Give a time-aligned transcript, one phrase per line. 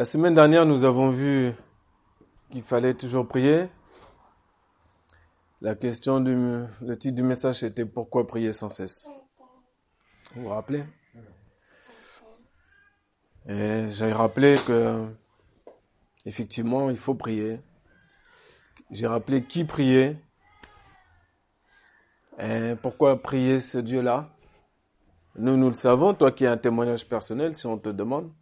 [0.00, 1.52] La semaine dernière, nous avons vu
[2.50, 3.68] qu'il fallait toujours prier.
[5.60, 6.64] La question du,
[6.98, 9.06] titre du message était pourquoi prier sans cesse?
[10.34, 10.84] Vous vous rappelez?
[13.46, 15.06] Et j'ai rappelé que,
[16.24, 17.60] effectivement, il faut prier.
[18.90, 20.16] J'ai rappelé qui prier.
[22.38, 24.34] Et pourquoi prier ce Dieu-là?
[25.36, 26.14] Nous, nous le savons.
[26.14, 28.32] Toi qui as un témoignage personnel, si on te demande,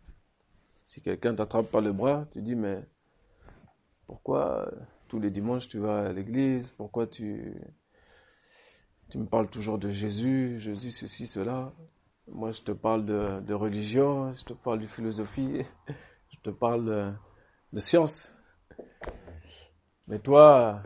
[0.88, 2.82] si quelqu'un t'attrape par le bras, tu dis, mais
[4.06, 4.70] pourquoi
[5.06, 6.70] tous les dimanches tu vas à l'église?
[6.70, 7.54] Pourquoi tu,
[9.10, 11.74] tu me parles toujours de Jésus, Jésus ceci, cela?
[12.26, 15.60] Moi, je te parle de, religion, je te parle de philosophie,
[16.30, 17.12] je te parle de,
[17.74, 18.32] de science.
[20.06, 20.82] Mais toi,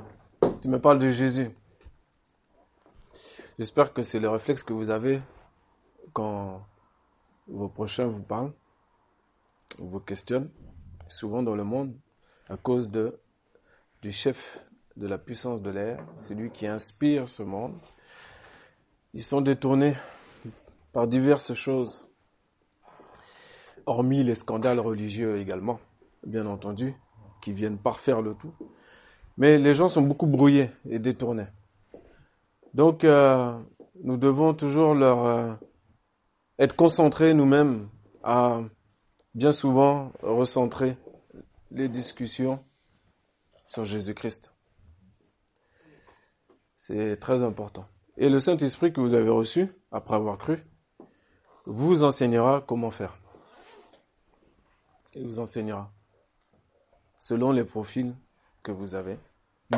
[0.62, 1.48] tu me parles de Jésus.
[3.56, 5.22] J'espère que c'est le réflexe que vous avez
[6.12, 6.66] quand
[7.46, 8.52] vos prochains vous parlent,
[9.78, 10.50] vous questionnent,
[11.08, 11.94] souvent dans le monde,
[12.48, 13.18] à cause de,
[14.02, 14.64] du chef
[14.96, 17.74] de la puissance de l'air, celui qui inspire ce monde.
[19.14, 19.94] Ils sont détournés
[20.92, 22.06] par diverses choses,
[23.86, 25.80] hormis les scandales religieux également,
[26.26, 26.94] bien entendu,
[27.40, 28.54] qui viennent parfaire le tout.
[29.38, 31.46] Mais les gens sont beaucoup brouillés et détournés.
[32.74, 33.58] Donc, euh,
[34.02, 35.52] nous devons toujours leur euh,
[36.58, 37.88] être concentrés nous-mêmes
[38.22, 38.60] à
[39.34, 40.96] bien souvent recentrer
[41.70, 42.62] les discussions
[43.66, 44.54] sur Jésus-Christ.
[46.78, 47.86] C'est très important.
[48.16, 50.64] Et le Saint-Esprit que vous avez reçu, après avoir cru,
[51.64, 53.16] vous enseignera comment faire.
[55.14, 55.92] Il vous enseignera
[57.18, 58.14] selon les profils
[58.62, 59.18] que vous avez.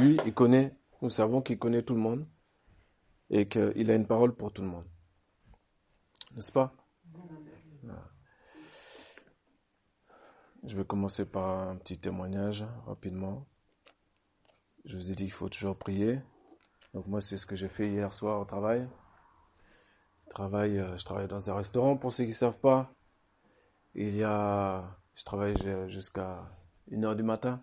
[0.00, 2.26] Lui, il connaît, nous savons qu'il connaît tout le monde
[3.30, 4.86] et qu'il a une parole pour tout le monde.
[6.34, 6.74] N'est-ce pas?
[10.66, 13.46] Je vais commencer par un petit témoignage rapidement.
[14.86, 16.20] Je vous ai dit qu'il faut toujours prier.
[16.94, 18.88] Donc moi, c'est ce que j'ai fait hier soir au travail.
[20.24, 22.94] Je travaille, je travaille dans un restaurant pour ceux qui ne savent pas.
[23.94, 25.56] Il y a, je travaille
[25.88, 26.50] jusqu'à
[26.90, 27.62] 1 heure du matin.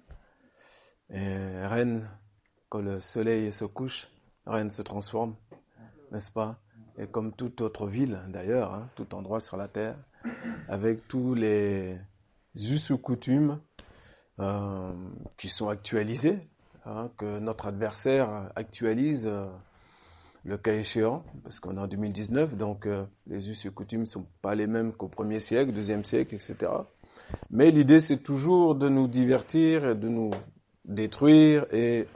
[1.09, 2.07] Et Rennes,
[2.69, 4.09] quand le soleil se couche,
[4.45, 5.35] Rennes se transforme,
[6.11, 6.61] n'est-ce pas?
[6.99, 9.97] Et comme toute autre ville, d'ailleurs, hein, tout endroit sur la terre,
[10.67, 11.99] avec tous les
[12.55, 13.59] us ou coutumes
[14.39, 14.93] euh,
[15.37, 16.39] qui sont actualisés,
[16.85, 19.45] hein, que notre adversaire actualise euh,
[20.43, 24.05] le cas échéant, parce qu'on est en 2019, donc euh, les us et coutumes ne
[24.05, 26.71] sont pas les mêmes qu'au premier siècle, deuxième siècle, etc.
[27.49, 30.31] Mais l'idée, c'est toujours de nous divertir, et de nous
[30.85, 32.07] détruire et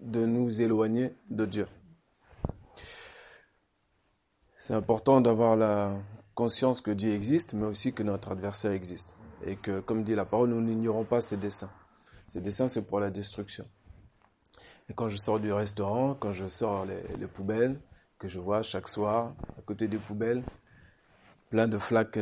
[0.00, 1.66] de nous éloigner de Dieu.
[4.58, 5.96] C'est important d'avoir la
[6.34, 9.14] conscience que Dieu existe, mais aussi que notre adversaire existe.
[9.46, 11.70] Et que, comme dit la parole, nous n'ignorons pas ses desseins.
[12.28, 13.66] Ses desseins, c'est pour la destruction.
[14.88, 17.80] Et quand je sors du restaurant, quand je sors les, les, poubelles,
[18.18, 20.42] que je vois chaque soir, à côté des poubelles,
[21.48, 22.18] plein de flaques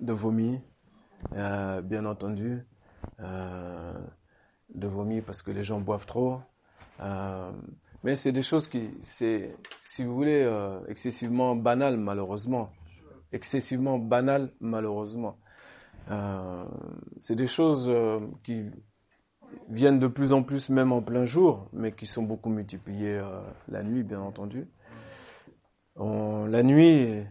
[0.00, 0.60] de vomi,
[1.34, 2.66] euh, bien entendu,
[3.20, 3.94] euh,
[4.74, 6.40] de vomi parce que les gens boivent trop.
[7.00, 7.52] Euh,
[8.02, 10.50] mais c'est des choses qui, c'est, si vous voulez,
[10.88, 12.70] excessivement banales malheureusement.
[13.32, 15.38] Excessivement banales malheureusement.
[16.10, 16.64] Euh,
[17.18, 18.64] c'est des choses euh, qui
[19.68, 23.40] viennent de plus en plus même en plein jour, mais qui sont beaucoup multipliées euh,
[23.68, 24.68] la nuit, bien entendu.
[25.96, 27.22] La nuit,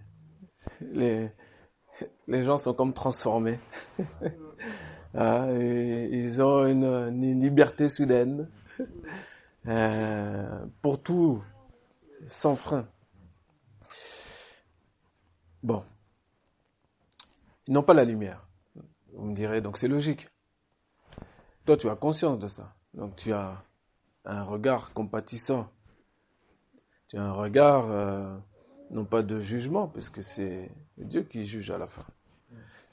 [0.82, 1.32] les,
[2.30, 3.60] gens sont comme transformés.
[5.16, 8.48] ah, ils ont une, liberté soudaine
[10.82, 11.44] pour tout,
[12.30, 12.88] sans frein.
[15.64, 15.84] Bon,
[17.68, 18.48] ils n'ont pas la lumière.
[19.22, 20.30] Vous me direz, donc c'est logique.
[21.68, 22.74] Toi, tu as conscience de ça.
[22.96, 23.64] Donc tu as
[24.26, 25.70] un regard compatissant.
[27.08, 28.36] Tu as un regard, euh,
[28.90, 32.04] non pas de jugement, puisque c'est Dieu qui juge à la fin.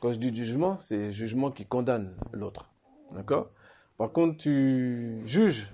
[0.00, 2.68] Quand je dis jugement, c'est jugement qui condamne l'autre.
[3.12, 3.48] D'accord?
[3.96, 5.72] Par contre, tu juges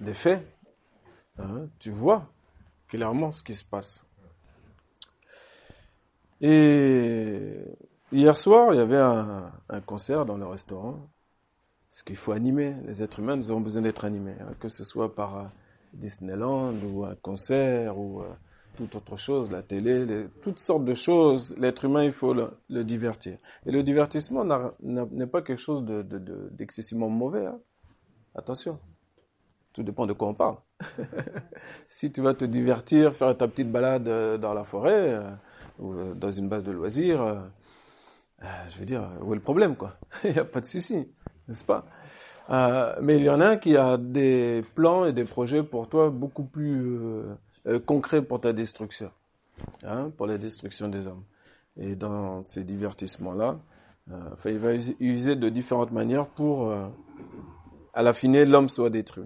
[0.00, 0.44] des faits.
[1.38, 2.28] Hein, tu vois
[2.88, 4.04] clairement ce qui se passe.
[6.40, 7.54] Et
[8.12, 9.52] hier soir, il y avait un,
[9.86, 11.08] concert dans le restaurant.
[11.90, 14.82] Ce qu'il faut animer, les êtres humains, nous avons besoin d'être animés, hein, que ce
[14.82, 15.52] soit par
[15.92, 18.28] Disneyland ou un concert ou euh,
[18.76, 21.54] toute autre chose, la télé, toutes sortes de choses.
[21.58, 23.38] L'être humain, il faut le, divertir.
[23.66, 24.44] Et le divertissement
[24.82, 27.46] n'est pas quelque chose d'excessivement de, de, mauvais.
[27.46, 27.60] Hein.
[28.34, 28.78] Attention.
[29.72, 30.56] Tout dépend de quoi on parle.
[31.88, 34.08] si tu vas te divertir, faire ta petite balade
[34.40, 35.30] dans la forêt euh,
[35.78, 39.96] ou dans une base de loisirs, euh, je veux dire, où est le problème, quoi?
[40.24, 41.08] Il n'y a pas de souci,
[41.48, 41.86] n'est-ce pas?
[42.50, 45.88] Euh, Mais il y en a un qui a des plans et des projets pour
[45.88, 46.98] toi beaucoup plus
[47.66, 49.10] euh, concrets pour ta destruction,
[49.82, 51.24] hein, pour la destruction des hommes.
[51.78, 53.58] Et dans ces divertissements-là,
[54.12, 56.86] euh, il va user de différentes manières pour, euh,
[57.94, 59.24] à la fin, l'homme soit détruit.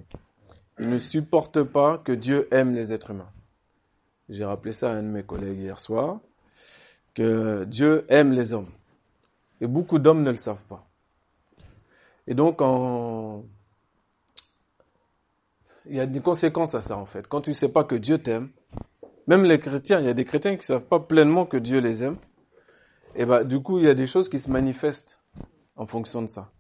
[0.81, 3.31] Ne supporte pas que Dieu aime les êtres humains.
[4.29, 6.21] J'ai rappelé ça à un de mes collègues hier soir,
[7.15, 8.71] que Dieu aime les hommes.
[9.61, 10.87] Et beaucoup d'hommes ne le savent pas.
[12.27, 12.61] Et donc,
[15.87, 17.27] il y a des conséquences à ça, en fait.
[17.27, 18.51] Quand tu ne sais pas que Dieu t'aime,
[19.27, 21.81] même les chrétiens, il y a des chrétiens qui ne savent pas pleinement que Dieu
[21.81, 22.19] les aime.
[23.17, 25.19] Et ben, du coup, il y a des choses qui se manifestent
[25.77, 26.51] en fonction de ça.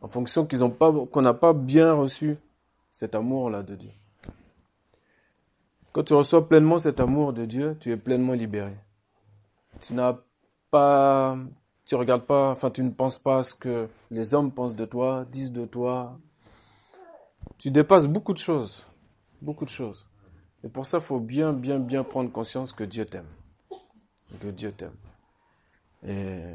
[0.00, 2.38] En fonction qu'ils ont qu'on n'a pas bien reçu
[2.92, 3.90] cet amour-là de Dieu.
[5.92, 8.76] Quand tu reçois pleinement cet amour de Dieu, tu es pleinement libéré.
[9.80, 10.18] Tu n'as
[10.70, 11.36] pas,
[11.84, 14.84] tu regardes pas, enfin, tu ne penses pas à ce que les hommes pensent de
[14.84, 16.18] toi, disent de toi.
[17.58, 18.86] Tu dépasses beaucoup de choses.
[19.40, 20.08] Beaucoup de choses.
[20.64, 23.28] Et pour ça, il faut bien, bien, bien prendre conscience que Dieu t'aime.
[24.40, 24.96] Que Dieu t'aime.
[26.06, 26.54] Et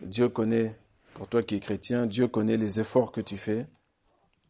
[0.00, 0.76] Dieu connaît,
[1.14, 3.66] pour toi qui es chrétien, Dieu connaît les efforts que tu fais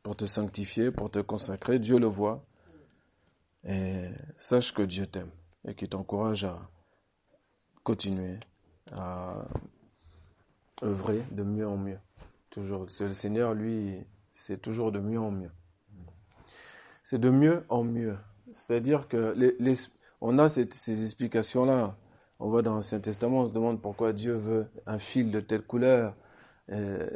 [0.03, 1.79] pour te sanctifier, pour te consacrer.
[1.79, 2.45] Dieu le voit.
[3.65, 5.31] Et sache que Dieu t'aime
[5.67, 6.59] et qu'il t'encourage à
[7.85, 8.39] continuer
[8.91, 9.45] à
[10.83, 11.99] œuvrer de mieux en mieux.
[12.51, 12.87] Toujours.
[13.01, 15.53] Le Seigneur, lui, c'est toujours de mieux en mieux.
[17.05, 18.17] C'est de mieux en mieux.
[18.53, 19.75] C'est-à-dire que les,
[20.21, 21.97] on a ces explications-là
[22.43, 25.63] on voit dans l'Ancien Testament, on se demande pourquoi Dieu veut un fil de telle
[25.63, 26.17] couleur,
[26.73, 27.09] euh,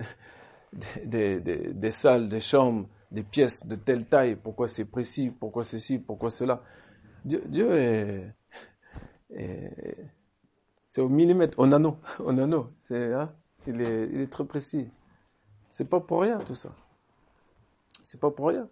[1.05, 5.65] des, des, des, salles, des chambres, des pièces de telle taille, pourquoi c'est précis, pourquoi
[5.65, 6.63] ceci, pourquoi cela.
[7.25, 8.35] Dieu, Dieu est,
[10.87, 12.71] c'est au millimètre, au nano, au nano.
[12.81, 13.33] C'est, hein,
[13.67, 14.89] il est, il est très précis.
[15.71, 16.71] C'est pas pour rien tout ça.
[18.05, 18.69] C'est pas pour rien.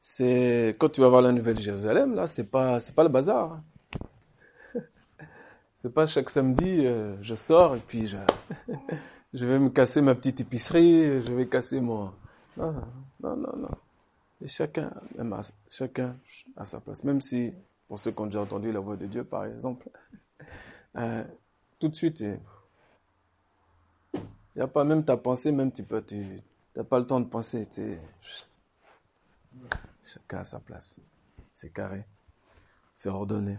[0.00, 3.52] C'est quand tu vas voir la Nouvelle Jérusalem là, c'est pas, c'est pas le bazar.
[3.52, 3.64] Hein.
[5.76, 8.16] C'est pas chaque samedi, euh, je sors et puis je,
[9.34, 12.12] je vais me casser ma petite épicerie, je vais casser mon...
[12.56, 12.72] Non,
[13.20, 13.70] non, non, non.
[14.40, 14.92] Et chacun,
[15.68, 16.16] chacun
[16.56, 17.02] à sa place.
[17.02, 17.52] Même si,
[17.88, 19.90] pour ceux qui ont déjà entendu la voix de Dieu, par exemple,
[20.96, 21.24] euh,
[21.80, 22.38] tout de suite, il
[24.54, 26.40] n'y a pas même ta pensée, même tu peux, tu
[26.76, 27.66] n'as pas le temps de penser.
[30.04, 31.00] Chacun à sa place.
[31.52, 32.04] C'est carré.
[32.94, 33.58] C'est ordonné.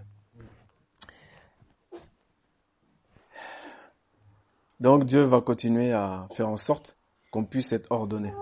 [4.80, 6.98] Donc Dieu va continuer à faire en sorte
[7.31, 8.33] qu'on puisse être ordonné.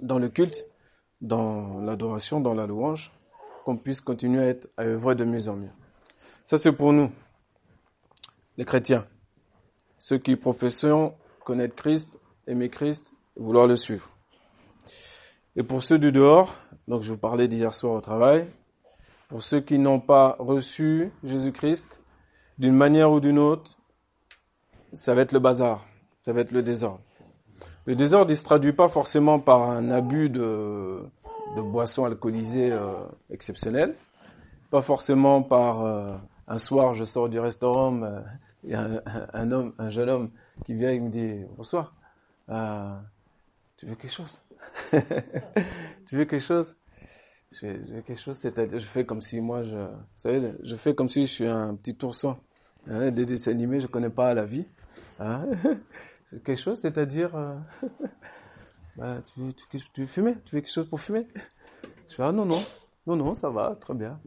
[0.00, 0.66] Dans le culte,
[1.20, 3.12] dans l'adoration, dans la louange,
[3.64, 5.70] qu'on puisse continuer à être à œuvrer de mieux en mieux.
[6.44, 7.10] Ça c'est pour nous,
[8.56, 9.06] les chrétiens,
[9.96, 11.14] ceux qui professons
[11.44, 14.10] connaître Christ, aimer Christ, vouloir le suivre.
[15.56, 16.54] Et pour ceux du dehors,
[16.88, 18.48] donc je vous parlais d'hier soir au travail,
[19.28, 22.00] pour ceux qui n'ont pas reçu Jésus-Christ,
[22.58, 23.78] d'une manière ou d'une autre,
[24.92, 25.86] ça va être le bazar,
[26.20, 27.00] ça va être le désordre.
[27.86, 31.02] Le désordre, il se traduit pas forcément par un abus de,
[31.56, 32.94] de boissons alcoolisées euh,
[33.30, 33.94] exceptionnelles,
[34.70, 36.16] pas forcément par euh,
[36.46, 38.20] un soir je sors du restaurant, euh,
[38.64, 39.02] il y a
[39.32, 40.30] un, homme, un jeune homme
[40.64, 41.94] qui vient et me dit bonsoir,
[43.76, 44.42] tu veux quelque chose?
[46.06, 46.76] Tu veux quelque chose?
[47.50, 50.94] Je, veux quelque chose, c'est-à-dire je fais comme si moi je, vous savez, je fais
[50.94, 52.36] comme si je suis un petit ourson.
[52.90, 54.66] Hein, des dessins animés, je connais pas la vie.
[55.18, 57.56] C'est quelque chose, c'est-à-dire, euh,
[58.96, 61.26] bah, tu, veux fumer Tu veux quelque chose pour fumer?
[62.08, 62.62] Je fais, ah non, non,
[63.06, 64.20] non, non, ça va, très bien,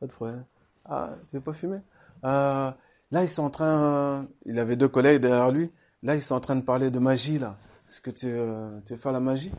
[0.00, 0.44] pas de problème.
[0.84, 1.78] Ah, tu veux pas fumer?
[2.24, 2.70] Euh,
[3.10, 5.70] Là, ils sont en train, il avait deux collègues derrière lui,
[6.02, 7.56] là, ils sont en train de parler de magie, là.
[7.88, 9.50] Est-ce que tu, euh, veux faire la magie?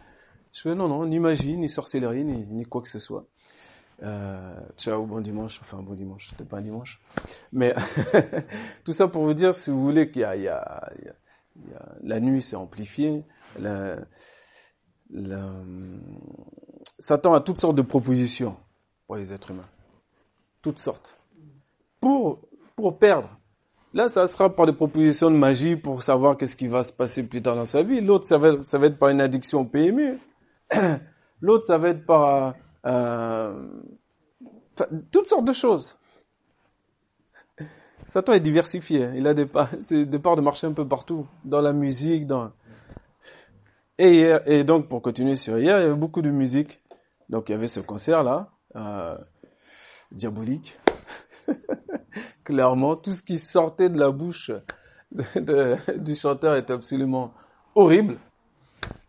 [0.53, 3.25] Je fais, non, non, ni magie, ni sorcellerie, ni quoi que ce soit.
[4.01, 5.59] Euh, ciao, bon dimanche.
[5.61, 7.01] Enfin, bon dimanche, c'était pas un dimanche.
[7.51, 7.75] Mais
[8.83, 10.91] tout ça pour vous dire, si vous voulez, qu'il y y il y a,
[12.03, 13.25] la nuit s'est amplifiée.
[13.59, 13.97] La,
[15.09, 15.51] la,
[16.99, 18.55] Satan a toutes sortes de propositions
[19.07, 19.69] pour les êtres humains.
[20.61, 21.17] Toutes sortes.
[21.99, 22.41] Pour,
[22.75, 23.29] pour perdre.
[23.93, 27.23] Là, ça sera par des propositions de magie pour savoir qu'est-ce qui va se passer
[27.23, 28.01] plus tard dans sa vie.
[28.01, 30.19] L'autre, ça va, ça va être par une addiction au PMU.
[31.41, 32.53] L'autre, ça va être par
[32.89, 33.67] euh,
[35.11, 35.97] toutes sortes de choses.
[38.05, 39.09] Satan est diversifié.
[39.15, 39.45] Il a des
[40.05, 42.51] des parts de marché un peu partout, dans la musique, dans.
[43.97, 46.81] Et, et donc pour continuer sur hier, il y avait beaucoup de musique.
[47.29, 49.17] Donc il y avait ce concert là, euh,
[50.11, 50.79] diabolique.
[52.43, 54.51] Clairement, tout ce qui sortait de la bouche
[55.11, 57.33] du chanteur est absolument
[57.75, 58.17] horrible.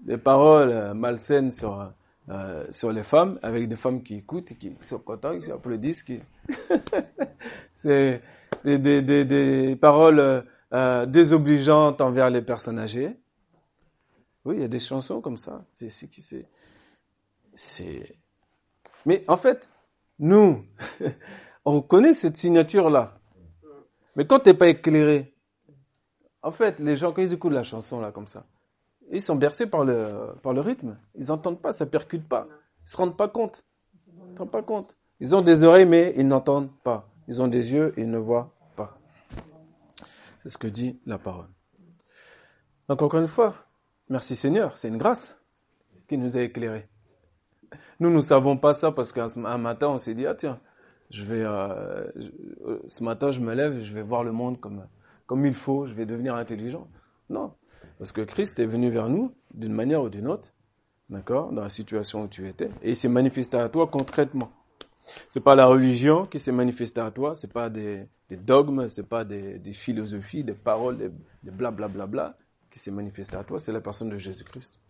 [0.01, 1.93] Des paroles euh, malsaines sur,
[2.31, 6.05] euh, sur les femmes, avec des femmes qui écoutent, qui sont contentes, qui applaudissent.
[6.05, 6.21] Qui...
[7.77, 8.23] C'est
[8.65, 13.17] des, des, des, paroles euh, désobligeantes envers les personnes âgées.
[14.45, 15.65] Oui, il y a des chansons comme ça.
[15.73, 16.09] C'est c'est
[17.55, 18.17] c'est
[19.07, 19.69] Mais en fait,
[20.21, 20.65] nous,
[21.65, 23.19] on connaît cette signature-là.
[24.15, 25.35] Mais quand t'es pas éclairé,
[26.43, 28.47] en fait, les gens, quand ils écoutent la chanson là comme ça,
[29.13, 30.97] ils sont bercés par le, par le rythme.
[31.15, 32.47] Ils n'entendent pas, ça percute pas.
[32.87, 33.65] Ils se rendent pas compte.
[34.07, 34.97] Ils se rendent pas compte.
[35.21, 37.09] Ils ont des oreilles, mais ils n'entendent pas.
[37.29, 38.99] Ils ont des yeux ils ne voient pas.
[40.43, 41.49] C'est ce que dit la parole.
[42.89, 43.55] Donc encore une fois,
[44.09, 45.45] merci Seigneur, c'est une grâce
[46.09, 46.89] qui nous a éclairés.
[48.01, 50.59] Nous, ne savons pas ça parce qu'un matin, on s'est dit, ah tiens,
[51.11, 52.11] je vais, euh,
[52.67, 54.87] euh, ce matin, je me lève je vais voir le monde comme,
[55.27, 56.89] comme il faut, je vais devenir intelligent.
[57.29, 57.55] Non.
[57.99, 60.53] Parce que Christ est venu vers nous d'une manière ou d'une autre,
[61.09, 64.51] d'accord, dans la situation où tu étais, et il s'est manifesté à toi concrètement.
[65.29, 69.09] C'est pas la religion qui s'est manifestée à toi, c'est pas des, des dogmes, c'est
[69.09, 71.09] pas des, philosophies, des paroles, des,
[71.43, 72.39] des blablabla bla, bla, bla,
[72.71, 74.81] qui s'est manifesté à toi, c'est la personne de Jésus-Christ.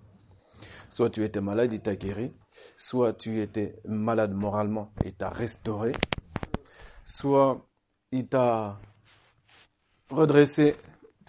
[0.91, 2.33] Soit tu étais malade, il t'a guéri,
[2.77, 5.93] soit tu étais malade moralement et t'a restauré,
[7.05, 7.67] soit
[8.13, 8.79] il t'a
[10.11, 10.77] redressé,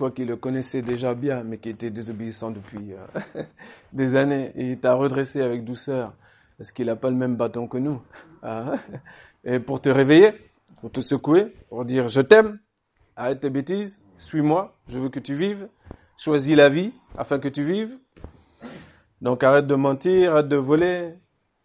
[0.02, 3.44] toi qui le connaissais déjà bien, mais qui était désobéissant depuis euh,
[3.94, 6.16] des années, et il t'a redressé avec douceur,
[6.58, 8.02] parce qu'il n'a pas le même bâton que nous,
[8.42, 8.80] hein,
[9.44, 10.34] et pour te réveiller,
[10.80, 12.58] pour te secouer, pour dire je t'aime,
[13.16, 15.68] arrête tes bêtises, suis-moi, je veux que tu vives,
[16.18, 17.96] choisis la vie afin que tu vives.
[19.22, 21.14] Donc arrête de mentir, arrête de voler,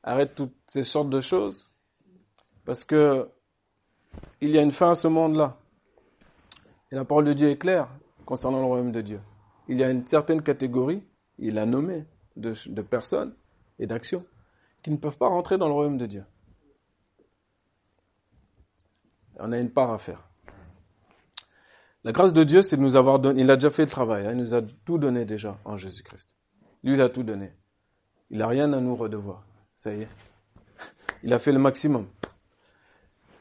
[0.02, 1.72] arrête toutes ces sortes de choses,
[2.66, 3.30] parce que
[4.42, 5.56] il y a une fin à ce monde-là.
[6.92, 7.88] Et la parole de Dieu est claire
[8.26, 9.20] concernant le royaume de Dieu.
[9.68, 11.02] Il y a une certaine catégorie,
[11.38, 12.04] il a nommé,
[12.36, 13.34] de, personnes
[13.78, 14.26] et d'actions
[14.82, 16.24] qui ne peuvent pas rentrer dans le royaume de Dieu.
[19.38, 20.28] On a une part à faire.
[22.04, 24.26] La grâce de Dieu, c'est de nous avoir donné, il a déjà fait le travail,
[24.26, 26.36] hein, il nous a tout donné déjà en Jésus-Christ.
[26.84, 27.52] Lui, il a tout donné.
[28.30, 29.44] Il n'a rien à nous redevoir.
[29.76, 30.08] Ça y est.
[31.22, 32.06] Il a fait le maximum.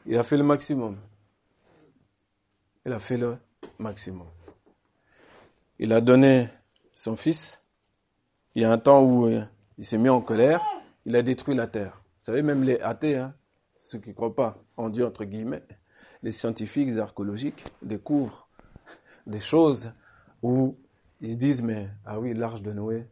[0.06, 0.96] Il a fait le maximum.
[2.84, 3.36] Il a fait le
[3.78, 4.26] maximum.
[5.78, 6.48] Il a donné
[6.94, 7.62] son fils.
[8.54, 9.42] Il y a un temps où euh,
[9.76, 10.62] il s'est mis en colère.
[11.04, 12.02] Il a détruit la terre.
[12.18, 13.34] Vous savez, même les athées, hein,
[13.76, 15.62] ceux qui ne croient pas en Dieu, entre guillemets,
[16.22, 18.48] les scientifiques, archéologiques découvrent
[19.26, 19.92] des choses
[20.42, 20.76] où
[21.20, 23.06] ils se disent, mais, ah oui, l'arche de Noé,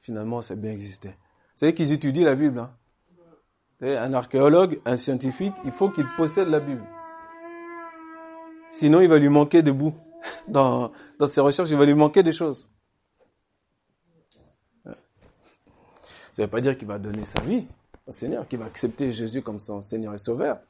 [0.00, 1.08] finalement, ça bien existé.
[1.08, 1.14] Vous
[1.56, 2.58] savez qu'ils étudient la Bible.
[2.58, 2.74] Hein?
[3.80, 6.84] Un archéologue, un scientifique, il faut qu'il possède la Bible.
[8.70, 9.94] Sinon, il va lui manquer de bout.
[10.48, 10.92] Dans,
[11.26, 12.68] ses recherches, il va lui manquer des choses.
[14.84, 14.92] Ça
[16.38, 17.66] ne veut pas dire qu'il va donner sa vie
[18.06, 20.60] au Seigneur, qu'il va accepter Jésus comme son Seigneur et Sauveur.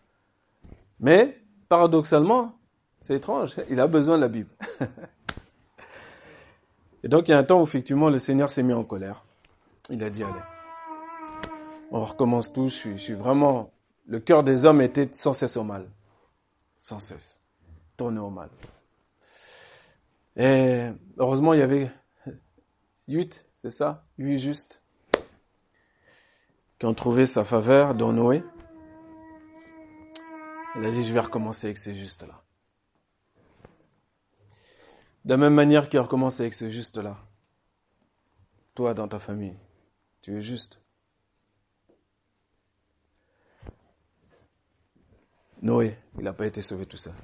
[0.99, 2.59] Mais, paradoxalement,
[3.00, 4.50] c'est étrange, il a besoin de la Bible.
[7.04, 9.25] et donc, il y a un temps où, effectivement, le Seigneur s'est mis en colère.
[9.88, 10.32] Il a dit, allez,
[11.92, 13.71] on recommence tout, je suis, je suis vraiment...
[14.06, 15.88] Le cœur des hommes était sans cesse au mal.
[16.76, 17.42] Sans cesse
[17.97, 18.49] tourner au mal.
[20.37, 21.91] Et heureusement, il y avait
[23.09, 24.07] huit, c'est ça?
[24.19, 24.83] Huit justes
[26.79, 28.43] qui ont trouvé sa faveur dans Noé.
[30.75, 32.43] Il a dit, je vais recommencer avec ces justes-là.
[35.25, 37.17] De la même manière qu'il a recommencé avec ce juste-là.
[38.75, 39.57] Toi, dans ta famille,
[40.23, 40.81] tu es juste.
[45.61, 47.15] Noé, il n'a pas été sauvé tout seul.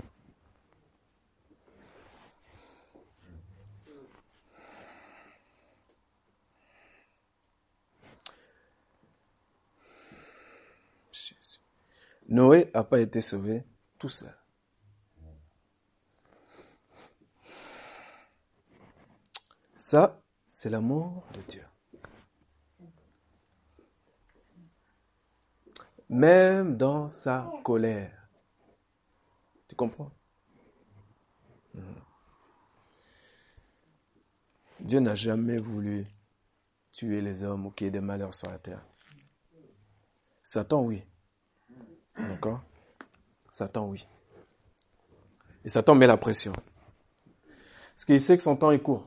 [12.29, 13.65] Noé n'a pas été sauvé
[13.99, 14.35] tout seul.
[19.77, 21.65] Ça, c'est l'amour de Dieu.
[26.11, 28.29] Même dans sa colère.
[29.67, 30.11] Tu comprends?
[31.73, 31.81] Hmm.
[34.81, 36.05] Dieu n'a jamais voulu
[36.93, 38.85] tuer les hommes ou qu'il y ait des malheurs sur la terre.
[40.43, 41.03] Satan, oui.
[42.19, 42.61] D'accord
[43.51, 44.07] Satan, oui.
[45.65, 46.53] Et Satan met la pression.
[47.95, 49.07] Parce qu'il sait que son temps est court.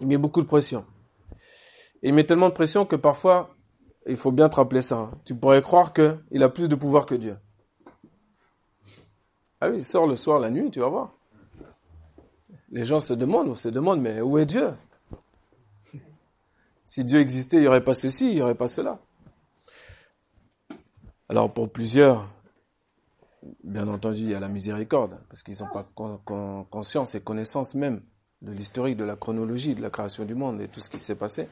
[0.00, 0.84] Il met beaucoup de pression.
[2.02, 3.54] Et il met tellement de pression que parfois,
[4.06, 4.96] il faut bien te rappeler ça.
[4.96, 5.10] Hein.
[5.24, 7.36] Tu pourrais croire qu'il a plus de pouvoir que Dieu.
[9.60, 11.14] Ah oui, il sort le soir, la nuit, tu vas voir.
[12.70, 14.72] les gens se demandent, on se demande, mais où est Dieu?
[16.84, 19.00] Si Dieu existait, il n'y aurait pas ceci, il n'y aurait pas cela.
[21.32, 22.30] Alors pour plusieurs,
[23.64, 25.88] bien entendu, il y a la miséricorde, parce qu'ils n'ont pas
[26.68, 28.02] conscience et connaissance même
[28.42, 31.16] de l'historique, de la chronologie, de la création du monde et tout ce qui s'est
[31.16, 31.48] passé.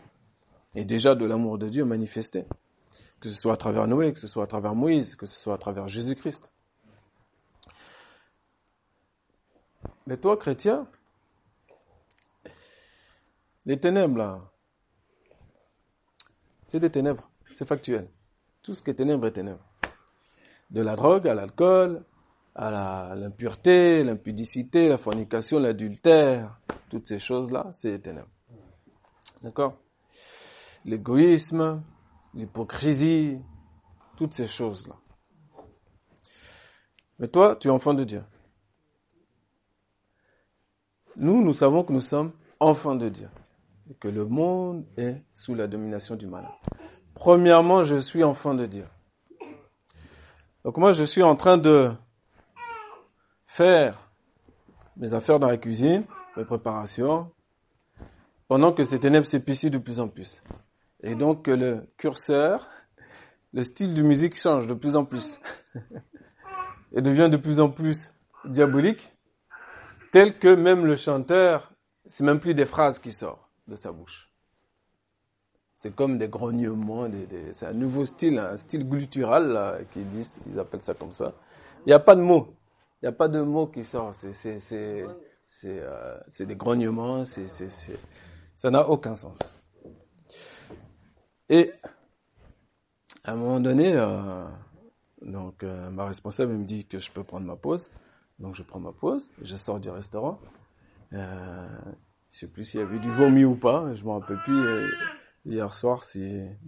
[0.74, 2.44] Et déjà de l'amour de Dieu manifesté.
[3.20, 5.54] Que ce soit à travers Noé, que ce soit à travers Moïse, que ce soit
[5.54, 6.52] à travers Jésus-Christ.
[10.06, 10.86] Mais toi, chrétien,
[13.64, 14.40] les ténèbres, là,
[16.66, 18.10] c'est des ténèbres, c'est factuel.
[18.60, 19.64] Tout ce qui est ténèbres est ténèbres.
[20.70, 22.04] De la drogue à l'alcool,
[22.54, 28.28] à l'impureté, l'impudicité, la fornication, l'adultère, toutes ces choses-là, c'est ténèbres.
[29.42, 29.78] D'accord?
[30.84, 31.82] L'égoïsme,
[32.34, 33.38] l'hypocrisie,
[34.16, 34.96] toutes ces choses-là.
[37.18, 38.22] Mais toi, tu es enfant de Dieu.
[41.16, 43.28] Nous, nous savons que nous sommes enfants de Dieu
[43.90, 46.48] et que le monde est sous la domination du mal.
[47.14, 48.84] Premièrement, je suis enfant de Dieu.
[50.64, 51.90] Donc moi, je suis en train de
[53.46, 54.10] faire
[54.96, 56.04] mes affaires dans la cuisine,
[56.36, 57.30] mes préparations,
[58.48, 60.42] pendant que ces ténèbres s'épaississent de plus en plus.
[61.02, 62.68] Et donc le curseur,
[63.52, 65.40] le style de musique change de plus en plus
[66.92, 68.12] et devient de plus en plus
[68.44, 69.12] diabolique,
[70.12, 71.72] tel que même le chanteur,
[72.06, 74.29] c'est même plus des phrases qui sortent de sa bouche.
[75.82, 80.42] C'est comme des grognements, des, c'est un nouveau style, un style guttural là, qu'ils disent,
[80.52, 81.32] ils appellent ça comme ça.
[81.86, 82.54] Il n'y a pas de mots,
[83.00, 84.12] il n'y a pas de mots qui sortent.
[84.12, 85.06] C'est, c'est, c'est,
[85.46, 87.98] c'est, euh, c'est des grognements, c'est, c'est, c'est,
[88.54, 89.58] ça n'a aucun sens.
[91.48, 91.72] Et
[93.24, 94.44] à un moment donné, euh,
[95.22, 97.90] donc euh, ma responsable me dit que je peux prendre ma pause.
[98.38, 100.40] Donc je prends ma pause, je sors du restaurant.
[101.14, 101.66] Euh,
[102.28, 104.62] je sais plus s'il y avait du vomi ou pas, je m'en rappelle plus.
[105.50, 106.04] Hier soir,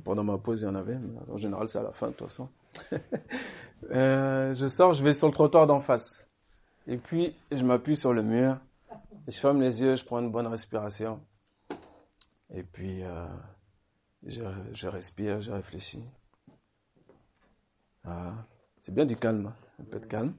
[0.04, 0.98] pendant ma pause il y en avait,
[1.30, 2.48] en général c'est à la fin de toute façon.
[3.90, 6.28] euh, je sors, je vais sur le trottoir d'en face.
[6.87, 8.59] Et puis je m'appuie sur le mur,
[9.28, 11.20] je ferme les yeux, je prends une bonne respiration.
[12.54, 13.26] Et puis euh,
[14.26, 16.04] je, respire, je réfléchis.
[18.80, 19.54] C'est bien du calme, hein.
[19.80, 20.35] un peu de calme.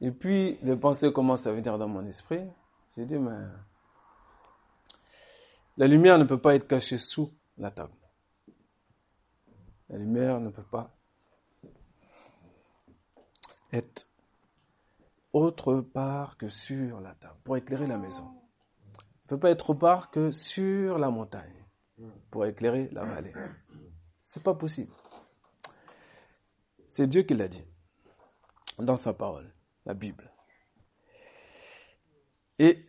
[0.00, 2.40] Et puis, les pensées commencent à venir dans mon esprit.
[2.96, 3.36] J'ai dit, mais
[5.80, 7.96] la lumière ne peut pas être cachée sous la table.
[9.88, 10.94] La lumière ne peut pas
[13.72, 14.06] être
[15.32, 18.26] autre part que sur la table pour éclairer la maison.
[18.26, 21.64] Ne peut pas être autre part que sur la montagne
[22.30, 23.32] pour éclairer la vallée.
[24.22, 24.92] C'est pas possible.
[26.90, 27.64] C'est Dieu qui l'a dit
[28.78, 29.50] dans sa parole
[29.86, 30.30] la Bible.
[32.58, 32.84] Et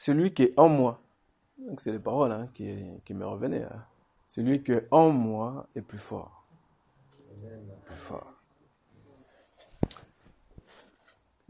[0.00, 0.98] celui qui est en moi,
[1.58, 3.84] donc c'est les paroles hein, qui, me revenaient, hein.
[4.28, 6.46] celui qui est en moi est plus fort.
[7.84, 8.32] Plus fort.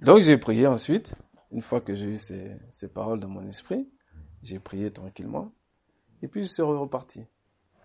[0.01, 1.15] Donc j'ai prié ensuite,
[1.53, 3.89] une fois que j'ai eu ces, paroles dans mon esprit,
[4.43, 5.53] j'ai prié tranquillement,
[6.21, 7.25] et puis je suis reparti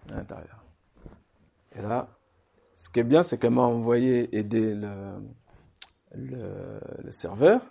[0.10, 0.66] à l'intérieur.
[1.76, 2.10] Et là,
[2.74, 4.74] ce qui est bien, c'est qu'elle m'a envoyé aider
[6.16, 7.62] le, serveur,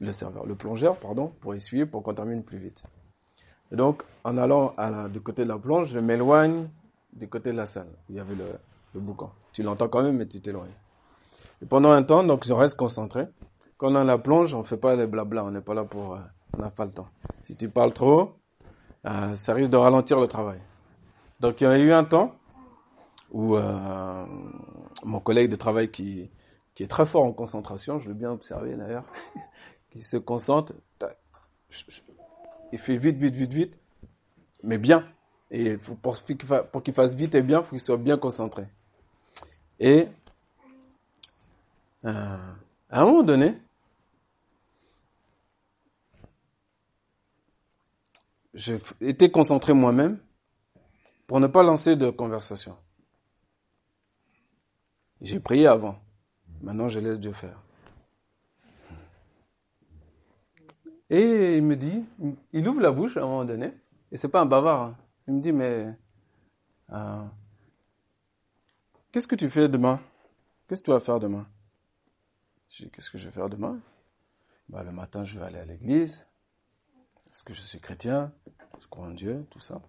[0.00, 2.84] le serveur, le plongeur, pardon, pour essuyer, pour qu'on termine plus vite.
[3.72, 4.74] Et donc, en allant
[5.08, 6.68] du côté de la plonge, je m'éloigne
[7.12, 9.32] du côté de la salle, où il y avait le, boucan.
[9.52, 10.74] Tu l'entends quand même, mais tu t'éloignes.
[11.62, 13.26] Et pendant un temps, donc, je reste concentré.
[13.76, 16.14] Quand on a la plonge, on fait pas les blabla, on n'est pas là pour,
[16.14, 16.18] euh,
[16.56, 17.08] on n'a pas le temps.
[17.42, 18.34] Si tu parles trop,
[19.06, 20.58] euh, ça risque de ralentir le travail.
[21.40, 22.34] Donc, il y a eu un temps
[23.30, 24.24] où euh,
[25.04, 26.30] mon collègue de travail qui,
[26.74, 29.04] qui est très fort en concentration, je l'ai bien observé d'ailleurs,
[29.98, 30.74] qui se concentre,
[32.70, 33.74] il fait vite, vite, vite, vite,
[34.62, 35.04] mais bien.
[35.50, 38.68] Et pour, qu'il fasse vite et bien, il faut qu'il soit bien concentré.
[39.80, 40.06] Et
[42.04, 42.38] euh,
[42.90, 43.58] à un moment donné,
[48.54, 50.20] j'ai été concentré moi-même
[51.26, 52.76] pour ne pas lancer de conversation.
[55.20, 55.98] J'ai prié avant.
[56.62, 57.60] Maintenant, je laisse Dieu faire.
[61.10, 62.04] Et il me dit,
[62.52, 63.72] il ouvre la bouche à un moment donné,
[64.12, 64.82] et c'est pas un bavard.
[64.82, 64.96] Hein.
[65.26, 65.94] Il me dit, mais
[66.90, 67.24] euh,
[69.10, 70.00] qu'est-ce que tu fais demain?
[70.66, 71.46] Qu'est-ce que tu vas faire demain?
[72.68, 73.80] Je dis, qu'est-ce que je vais faire demain?
[74.68, 76.26] Bah, Le matin, je vais aller à l'église,
[77.24, 78.32] parce que je suis chrétien,
[78.80, 79.80] je crois en Dieu, tout ça.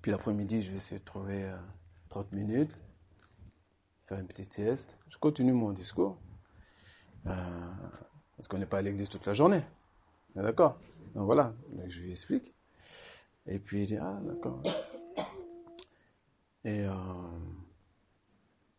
[0.00, 1.50] Puis l'après-midi, je vais essayer de trouver
[2.08, 2.80] 30 euh, minutes
[4.06, 4.96] faire une petite sieste.
[5.08, 6.18] Je continue mon discours.
[8.36, 9.62] Parce qu'on n'est pas à l'église toute la journée.
[10.34, 10.78] D'accord
[11.14, 11.54] Donc voilà,
[11.88, 12.52] je lui explique.
[13.46, 14.62] Et puis il dit, ah d'accord.
[16.64, 16.84] Et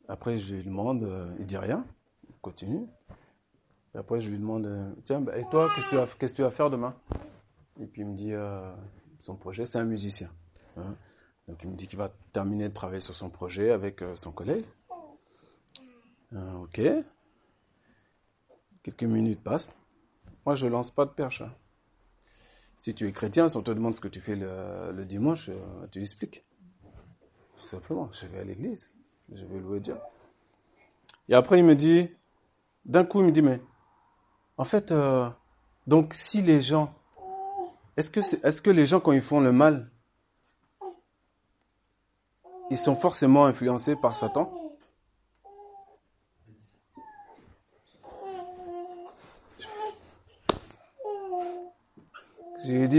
[0.08, 1.08] après je lui demande,
[1.40, 1.86] il dit rien,
[2.28, 2.88] il continue.
[3.94, 6.96] Et après je lui demande, tiens, bah, et toi, qu'est-ce que tu vas, faire demain?
[7.80, 8.34] Et puis il me dit,
[9.20, 10.30] son projet, c'est un musicien.
[10.78, 10.96] Hein.
[11.48, 14.32] Donc il me dit qu'il va terminer de travailler sur son projet avec euh, son
[14.32, 14.66] collègue.
[16.34, 16.82] Euh, ok.
[18.86, 19.72] Quelques minutes passent.
[20.46, 21.42] Moi, je lance pas de perche.
[21.42, 21.52] Hein.
[22.78, 25.88] Si tu es chrétien, si on te demande ce que tu fais le, dimanche, euh,
[25.92, 26.46] tu expliques.
[27.58, 28.94] Tout simplement, je vais à l'église.
[29.34, 29.96] Je vais louer Dieu.
[31.30, 32.12] Et après, il me dit,
[32.86, 33.60] d'un coup, il me dit, mais
[34.56, 34.94] en fait,
[35.88, 36.94] donc si les gens,
[37.98, 39.90] est-ce que les gens, quand ils font le mal,
[42.70, 44.54] ils sont forcément influencés par Satan?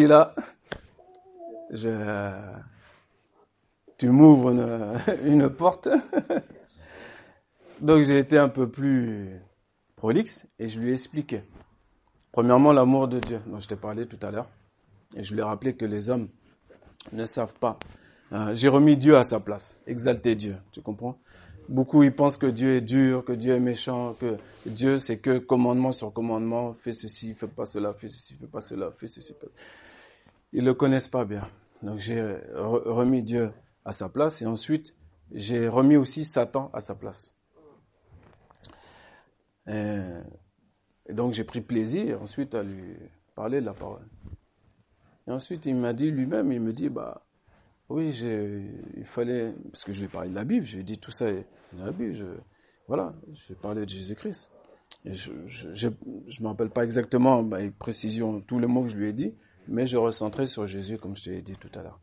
[0.04, 0.34] Là,
[1.70, 2.32] je,
[3.96, 5.88] tu m'ouvres une, une, porte.
[7.80, 9.40] Donc j'ai été un peu plus
[9.96, 11.42] prolixe et je lui ai expliqué.
[12.32, 14.48] Premièrement, l'amour de Dieu dont je t'ai parlé tout à l'heure.
[15.16, 16.28] Et je lui ai rappelé que les hommes
[17.12, 17.78] ne savent pas
[18.32, 21.16] ah, j'ai remis Dieu à sa place, exalté Dieu, tu comprends?
[21.68, 25.38] Beaucoup ils pensent que Dieu est dur, que Dieu est méchant, que Dieu c'est que
[25.38, 29.32] commandement sur commandement, fais ceci, fais pas cela, fais ceci, fais pas cela, fais ceci.
[29.40, 29.46] Fais...
[30.56, 31.46] Ils le connaissent pas bien.
[31.82, 32.22] Donc j'ai
[32.54, 33.52] remis Dieu
[33.84, 34.96] à sa place et ensuite
[35.30, 37.34] j'ai remis aussi Satan à sa place.
[39.68, 40.00] Et,
[41.10, 42.96] donc j'ai pris plaisir ensuite à lui
[43.34, 44.08] parler de la parole.
[45.28, 47.26] Et ensuite il m'a dit lui-même, il me dit bah
[47.90, 48.18] oui,
[48.96, 51.30] il fallait, parce que je lui ai parlé de la Bible, j'ai dit tout ça
[51.30, 51.44] de
[51.78, 52.24] la Bible, je,
[52.88, 54.50] voilà, j'ai parlé de Jésus-Christ.
[55.04, 59.10] Je ne me rappelle pas exactement bah, avec précision tous les mots que je lui
[59.10, 59.34] ai dit,
[59.68, 62.00] mais je recentrais sur Jésus comme je t'ai dit tout à l'heure.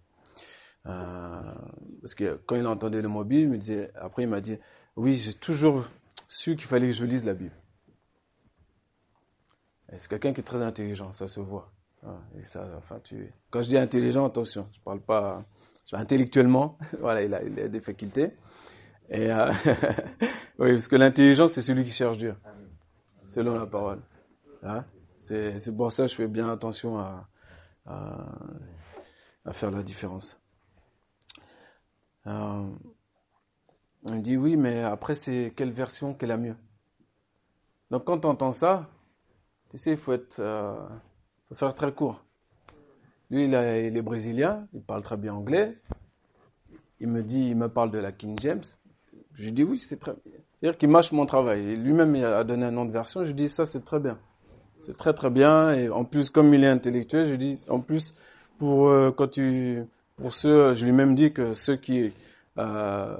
[0.86, 1.54] Euh,
[2.02, 4.58] parce que quand il entendait le mot Bible, il me disait, après il m'a dit,
[4.96, 5.86] oui, j'ai toujours
[6.28, 7.56] su qu'il fallait que je lise la Bible.
[9.98, 11.72] C'est quelqu'un qui est très intelligent, ça se voit.
[12.06, 13.32] Ah, et ça, enfin, tu...
[13.50, 15.46] Quand je dis intelligent, attention, je parle pas
[15.94, 18.32] intellectuellement, voilà, il a, il a, des facultés.
[19.10, 19.52] Et euh,
[20.60, 22.36] oui, parce que l'intelligence, c'est celui qui cherche Dieu,
[23.28, 24.02] selon la parole.
[24.64, 24.84] Hein?
[25.18, 27.30] C'est pour ça que je fais bien attention à,
[27.86, 28.26] à,
[29.52, 30.40] faire la différence.
[32.28, 32.66] Euh,
[34.10, 36.56] on dit oui, mais après, c'est quelle version qui est la mieux
[37.92, 38.90] Donc quand on entend ça,
[39.70, 40.88] tu sais, il faut, être, euh,
[41.50, 42.24] faut faire très court.
[43.30, 45.78] Lui, il, est brésilien, il parle très bien anglais.
[47.00, 48.64] Il me dit, il me parle de la King James.
[49.34, 50.34] Je lui dis oui, c'est très bien.
[50.60, 51.76] C'est-à-dire qu'il mâche mon travail.
[51.76, 53.24] Lui-même, il a donné un nom de version.
[53.24, 54.20] Je lui dis ça, c'est très bien.
[54.84, 55.74] C'est très très bien.
[55.74, 58.16] Et en plus, comme il est intellectuel, je dis, en plus,
[58.58, 59.84] pour euh, quand tu,
[60.16, 62.14] pour ceux, je lui même dit que ceux qui
[62.58, 63.18] euh,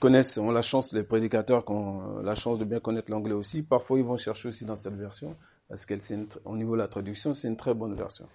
[0.00, 3.62] connaissent, ont la chance, les prédicateurs qui ont la chance de bien connaître l'anglais aussi,
[3.62, 5.36] parfois ils vont chercher aussi dans cette version,
[5.68, 6.00] parce qu'elle,
[6.44, 8.28] au niveau de la traduction, c'est une très bonne version.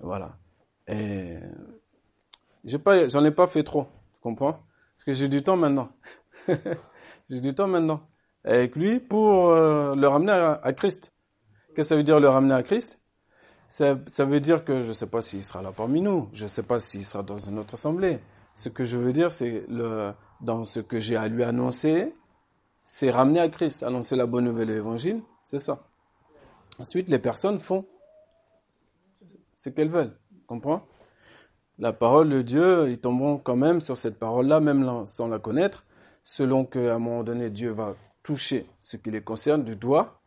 [0.00, 0.36] Voilà.
[0.86, 1.38] Et
[2.64, 4.60] j'ai pas, j'en ai pas fait trop, tu comprends?
[4.96, 5.88] Parce que j'ai du temps maintenant.
[7.28, 8.02] j'ai du temps maintenant
[8.46, 11.12] avec lui pour euh, le ramener à, Christ.
[11.76, 12.98] Qu'est-ce que ça veut dire le ramener à Christ?
[13.68, 13.92] Ça,
[14.24, 16.62] veut dire que je ne sais pas s'il sera là parmi nous, je ne sais
[16.62, 18.18] pas s'il sera dans une autre assemblée.
[18.54, 22.14] Ce que je veux dire, c'est le dans ce que j'ai à lui annoncer,
[22.86, 25.86] c'est ramener à Christ, annoncer la bonne nouvelle de l'évangile, c'est ça.
[26.78, 27.84] Ensuite, les personnes font
[29.54, 30.16] ce qu'elles veulent.
[30.46, 30.82] Comprends?
[31.78, 35.84] La parole de Dieu, ils tomberont quand même sur cette parole-là, même sans la connaître,
[36.22, 40.22] selon qu'à un moment donné, Dieu va toucher ce qui les concerne du doigt.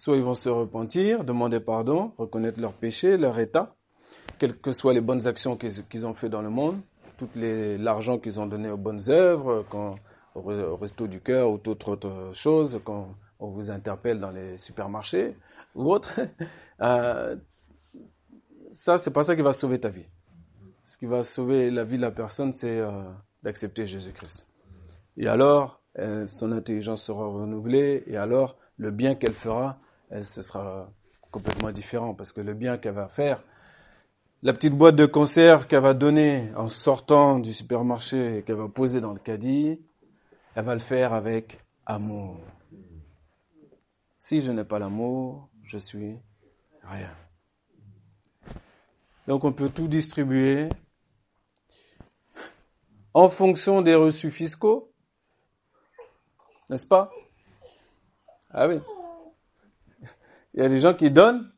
[0.00, 3.76] Soit ils vont se repentir, demander pardon, reconnaître leur péché, leur état,
[4.38, 6.80] quelles que soient les bonnes actions qu'ils ont fait dans le monde,
[7.18, 9.66] tout l'argent qu'ils ont donné aux bonnes œuvres,
[10.34, 15.36] au, resto du cœur ou toute autre chose, quand on vous interpelle dans les supermarchés
[15.74, 16.18] ou autre.
[16.82, 17.36] Euh,
[18.72, 20.06] ça, c'est pas ça qui va sauver ta vie.
[20.86, 23.02] Ce qui va sauver la vie de la personne, c'est euh,
[23.42, 24.46] d'accepter Jésus-Christ.
[25.18, 25.82] Et alors,
[26.26, 29.78] son intelligence sera renouvelée, et alors, le bien qu'elle fera,
[30.10, 30.90] elle, ce sera
[31.30, 33.42] complètement différent, parce que le bien qu'elle va faire,
[34.42, 38.68] la petite boîte de conserve qu'elle va donner en sortant du supermarché et qu'elle va
[38.68, 39.80] poser dans le caddie,
[40.54, 42.40] elle va le faire avec amour.
[44.18, 46.18] Si je n'ai pas l'amour, je suis
[46.82, 47.14] rien.
[49.28, 50.68] Donc on peut tout distribuer
[53.12, 54.92] en fonction des reçus fiscaux,
[56.68, 57.10] n'est-ce pas?
[58.50, 58.80] Ah oui.
[60.54, 61.50] Il y a des gens qui donnent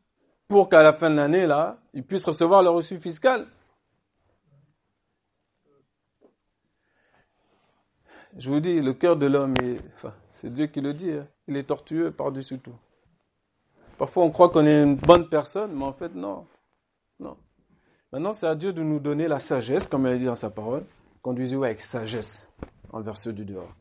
[0.48, 3.46] pour qu'à la fin de l'année, là, ils puissent recevoir leur reçu fiscal.
[8.36, 9.54] Je vous dis, le cœur de l'homme,
[9.94, 11.26] enfin, c'est Dieu qui le dit, hein.
[11.48, 12.74] il est tortueux par-dessus tout.
[13.98, 16.46] Parfois, on croit qu'on est une bonne personne, mais en fait, non.
[17.20, 17.36] Non.
[18.10, 20.50] Maintenant, c'est à Dieu de nous donner la sagesse, comme il a dit dans sa
[20.50, 20.84] parole.
[21.20, 22.52] Conduisez-vous avec sagesse
[22.92, 23.72] envers ceux du dehors.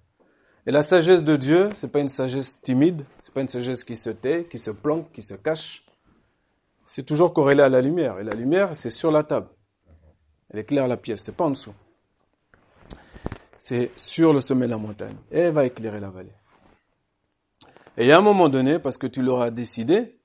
[0.68, 3.98] Et la sagesse de Dieu, c'est pas une sagesse timide, c'est pas une sagesse qui
[3.98, 5.84] se tait, qui se planque, qui se cache.
[6.86, 8.20] C'est toujours corrélé à la lumière.
[8.20, 9.48] Et la lumière, c'est sur la table.
[10.52, 11.74] Elle éclaire la pièce, c'est pas en dessous.
[13.58, 15.16] C'est sur le sommet de la montagne.
[15.32, 16.34] Et elle va éclairer la vallée.
[17.98, 20.20] Et a un moment donné, parce que tu l'auras décidé,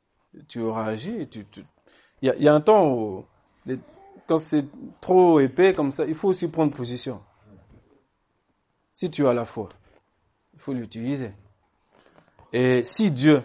[0.49, 1.45] tu auras agi, tu,
[2.23, 3.25] il, il y a un temps où,
[4.27, 4.65] quand c'est
[5.01, 7.23] trop épais comme ça, il faut aussi prendre position.
[8.93, 9.69] Si tu as la foi,
[10.57, 11.33] il faut l'utiliser.
[12.53, 13.43] Et si Dieu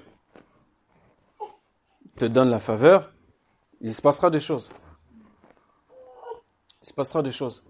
[2.18, 3.12] te donne la faveur,
[3.82, 4.72] il se passera des choses.
[6.82, 7.64] Il se passera des choses.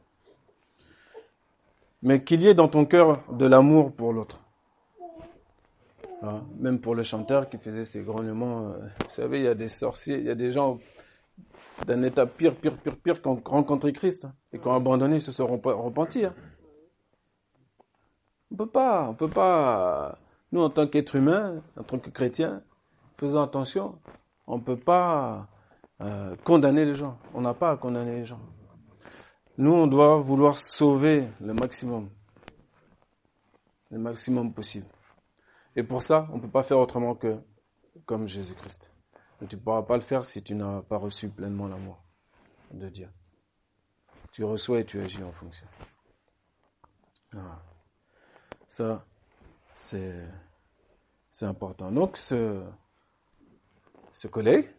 [2.04, 4.40] Mais qu'il y ait dans ton cœur de l'amour pour l'autre.
[6.22, 9.56] Hein, même pour le chanteur qui faisait ses grognements, euh, vous savez, il y a
[9.56, 10.80] des sorciers, il y a des gens
[11.88, 15.16] d'un état pire, pire, pire, pire qui ont rencontré Christ hein, et qui ont abandonné,
[15.16, 16.26] ils se sont repentis.
[16.26, 16.36] Hein.
[18.52, 20.18] On peut pas, on peut pas,
[20.52, 22.62] nous en tant qu'êtres humains, en tant que chrétiens,
[23.18, 23.98] faisons attention,
[24.48, 25.48] on ne peut pas
[26.02, 27.18] euh, condamner les gens.
[27.34, 28.42] On n'a pas à condamner les gens.
[29.58, 32.10] Nous, on doit vouloir sauver le maximum,
[33.90, 34.88] le maximum possible.
[35.76, 37.38] Et pour ça, on ne peut pas faire autrement que
[38.06, 38.92] comme Jésus-Christ.
[39.40, 42.04] Mais tu ne pourras pas le faire si tu n'as pas reçu pleinement l'amour
[42.72, 43.10] de Dieu.
[44.32, 45.68] Tu reçois et tu agis en fonction.
[48.72, 49.04] Ça,
[49.76, 50.14] c'est,
[51.42, 51.92] important.
[51.92, 52.64] Donc, ce,
[54.14, 54.70] ce collègue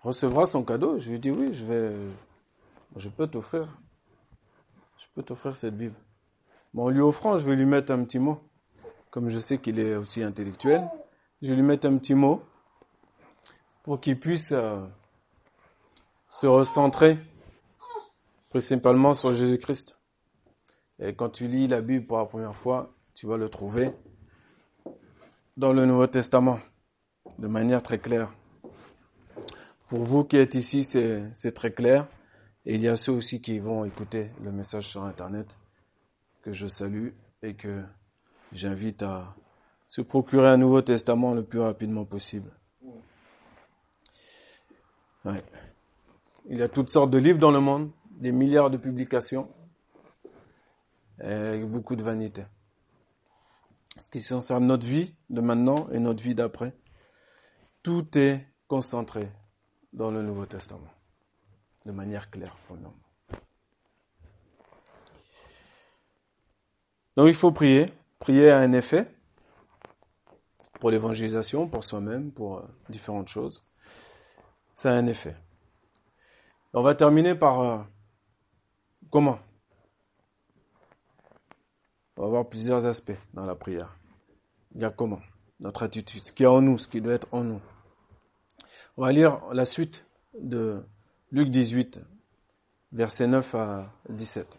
[0.00, 1.00] recevra son cadeau.
[1.00, 1.92] Je lui dis oui, je vais,
[2.94, 3.66] je peux t'offrir,
[4.96, 5.96] je peux t'offrir cette Bible.
[6.72, 8.40] Bon, en lui offrant, je vais lui mettre un petit mot
[9.10, 10.88] comme je sais qu'il est aussi intellectuel,
[11.42, 12.44] je vais lui mettre un petit mot
[13.82, 14.86] pour qu'il puisse euh,
[16.30, 17.18] se recentrer
[18.50, 19.98] principalement sur Jésus-Christ.
[20.98, 23.92] Et quand tu lis la Bible pour la première fois, tu vas le trouver
[25.56, 26.58] dans le Nouveau Testament
[27.38, 28.32] de manière très claire.
[29.88, 32.06] Pour vous qui êtes ici, c'est très clair.
[32.64, 35.56] Et il y a ceux aussi qui vont écouter le message sur Internet
[36.42, 37.10] que je salue
[37.42, 37.82] et que
[38.52, 39.36] j'invite à
[39.88, 42.50] se procurer un Nouveau Testament le plus rapidement possible.
[46.48, 49.48] Il y a toutes sortes de livres dans le monde, des milliards de publications,
[51.22, 52.44] et beaucoup de vanité.
[54.02, 56.74] Ce qui concerne notre vie de maintenant et notre vie d'après,
[57.82, 59.28] tout est concentré
[59.92, 60.92] dans le Nouveau Testament,
[61.86, 62.92] de manière claire pour nous.
[67.16, 69.06] Donc il faut prier, Prier a un effet
[70.80, 73.66] pour l'évangélisation, pour soi-même, pour euh, différentes choses.
[74.74, 75.36] Ça a un effet.
[76.72, 77.78] On va terminer par euh,
[79.10, 79.38] comment?
[82.16, 83.94] On va voir plusieurs aspects dans la prière.
[84.74, 85.20] Il y a comment?
[85.60, 87.60] Notre attitude, ce qui est en nous, ce qui doit être en nous.
[88.96, 90.06] On va lire la suite
[90.40, 90.82] de
[91.30, 92.00] Luc 18,
[92.92, 94.58] versets 9 à 17.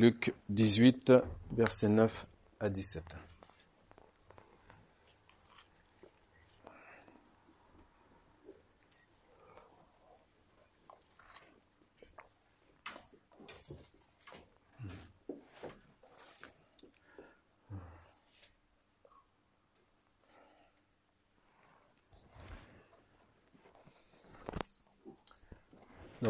[0.00, 1.12] Luc 18,
[1.50, 2.26] versets 9
[2.60, 3.02] à 17.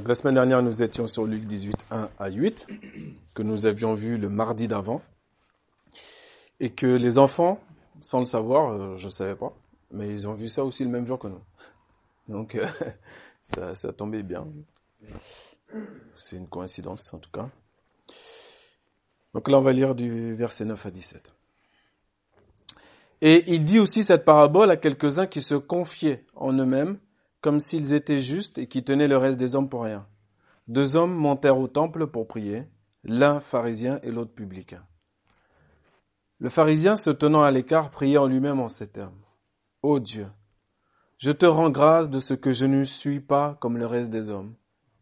[0.08, 2.66] La semaine dernière, nous étions sur Luc 18, 1 à 8,
[3.34, 5.02] que nous avions vu le mardi d'avant,
[6.60, 7.60] et que les enfants,
[8.00, 9.54] sans le savoir, euh, je ne savais pas,
[9.90, 11.42] mais ils ont vu ça aussi le même jour que nous.
[12.26, 12.66] Donc euh,
[13.42, 14.46] ça, ça tombait bien.
[16.16, 17.50] C'est une coïncidence en tout cas.
[19.34, 21.32] Donc là, on va lire du verset 9 à 17.
[23.20, 26.98] Et il dit aussi cette parabole à quelques-uns qui se confiaient en eux-mêmes
[27.40, 30.06] comme s'ils étaient justes et qui tenaient le reste des hommes pour rien.
[30.66, 32.64] Deux hommes montèrent au temple pour prier,
[33.04, 34.84] l'un pharisien et l'autre publicain.
[36.40, 39.20] Le pharisien, se tenant à l'écart, priait en lui-même en ces termes.
[39.82, 40.28] Ô Dieu,
[41.18, 44.30] je te rends grâce de ce que je ne suis pas comme le reste des
[44.30, 44.54] hommes,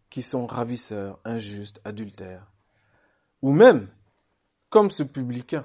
[0.09, 2.51] qui sont ravisseurs, injustes, adultères,
[3.43, 3.89] ou même
[4.71, 5.65] comme ce publicain.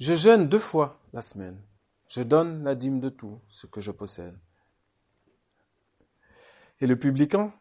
[0.00, 1.60] Je jeûne deux fois la semaine.
[2.08, 4.36] Je donne la dîme de tout ce que je possède.
[6.82, 7.54] Et le publicain,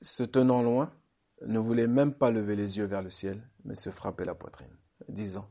[0.00, 0.94] se tenant loin,
[1.44, 4.76] ne voulait même pas lever les yeux vers le ciel, mais se frappait la poitrine,
[5.08, 5.50] disant,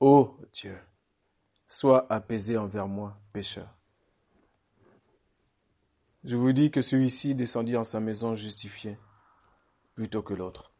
[0.00, 0.78] Ô Dieu,
[1.68, 3.68] sois apaisé envers moi, pécheur.
[6.24, 8.98] Je vous dis que celui-ci descendit en sa maison justifié
[9.94, 10.72] plutôt que l'autre.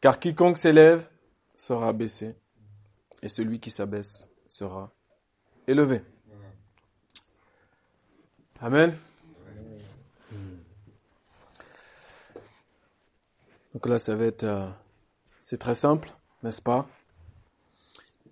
[0.00, 1.08] Car quiconque s'élève
[1.54, 2.34] sera baissé,
[3.22, 4.92] et celui qui s'abaisse sera
[5.68, 6.02] élevé.
[8.60, 8.98] Amen.
[13.76, 14.66] Donc là, ça va être, euh,
[15.42, 16.10] c'est très simple,
[16.42, 16.88] n'est-ce pas?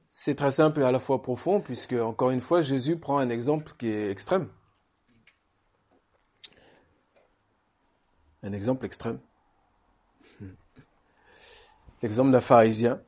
[0.09, 3.29] C'est très simple et à la fois profond, puisque encore une fois, Jésus prend un
[3.29, 4.49] exemple qui est extrême.
[8.43, 9.19] Un exemple extrême.
[12.03, 13.03] L'exemple d'un pharisien.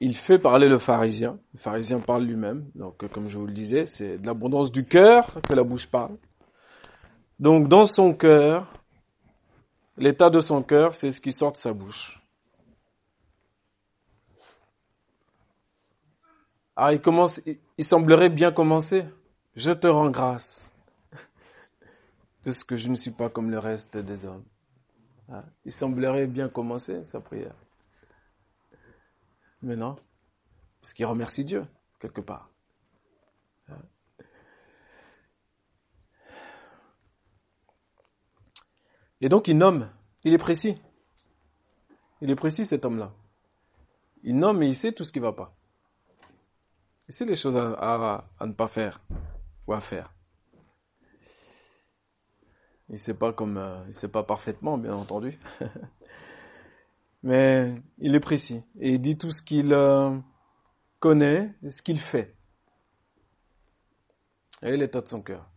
[0.00, 1.38] Il fait parler le pharisien.
[1.54, 2.68] Le pharisien parle lui-même.
[2.74, 6.16] Donc, comme je vous le disais, c'est de l'abondance du cœur que la bouche parle.
[7.38, 8.77] Donc, dans son cœur,
[9.98, 12.22] l'état de son cœur, c'est ce qui sort de sa bouche.
[16.76, 17.40] Ah, il commence,
[17.76, 19.04] il semblerait bien commencer.
[19.56, 20.72] Je te rends grâce
[22.44, 24.44] de ce que je ne suis pas comme le reste des hommes.
[25.30, 27.54] Ah, il semblerait bien commencer sa prière.
[29.60, 29.96] Mais non,
[30.80, 31.66] parce qu'il remercie Dieu,
[31.98, 32.48] quelque part.
[39.20, 39.90] Et donc il nomme,
[40.24, 40.80] il est précis.
[42.20, 43.12] Il est précis cet homme-là.
[44.22, 45.54] Il nomme et il sait tout ce qui ne va pas.
[47.08, 49.00] Il sait les choses à, ne pas faire
[49.66, 50.12] ou à faire.
[52.88, 55.38] Il ne sait pas comme, euh, il sait pas parfaitement, bien entendu.
[57.22, 60.16] mais il est précis et il dit tout ce qu'il euh,
[60.98, 62.34] connaît et ce qu'il fait.
[64.62, 65.48] Et l'état de son cœur.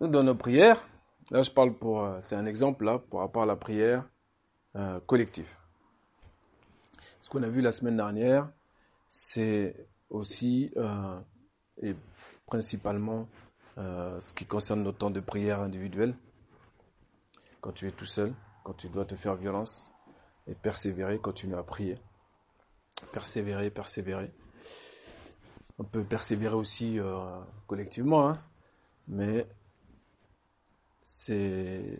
[0.00, 0.84] Dans nos prières,
[1.32, 4.08] là je parle pour, euh, c'est un exemple là, pour rapport à la prière
[4.76, 5.48] euh, collective.
[7.20, 8.48] Ce qu'on a vu la semaine dernière,
[9.08, 10.72] c'est aussi
[11.80, 11.94] et
[12.46, 13.28] principalement
[13.76, 16.16] ce qui concerne nos temps de prière individuelle,
[17.60, 19.90] quand tu es tout seul quand tu dois te faire violence
[20.46, 21.98] et persévérer, continuer à prier.
[23.12, 24.32] Persévérer, persévérer.
[25.78, 28.42] On peut persévérer aussi euh, collectivement, hein,
[29.08, 29.46] mais
[31.04, 31.98] c'est,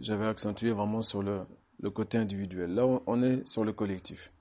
[0.00, 1.40] j'avais accentué vraiment sur le,
[1.80, 2.74] le, côté individuel.
[2.74, 4.32] Là, on est sur le collectif.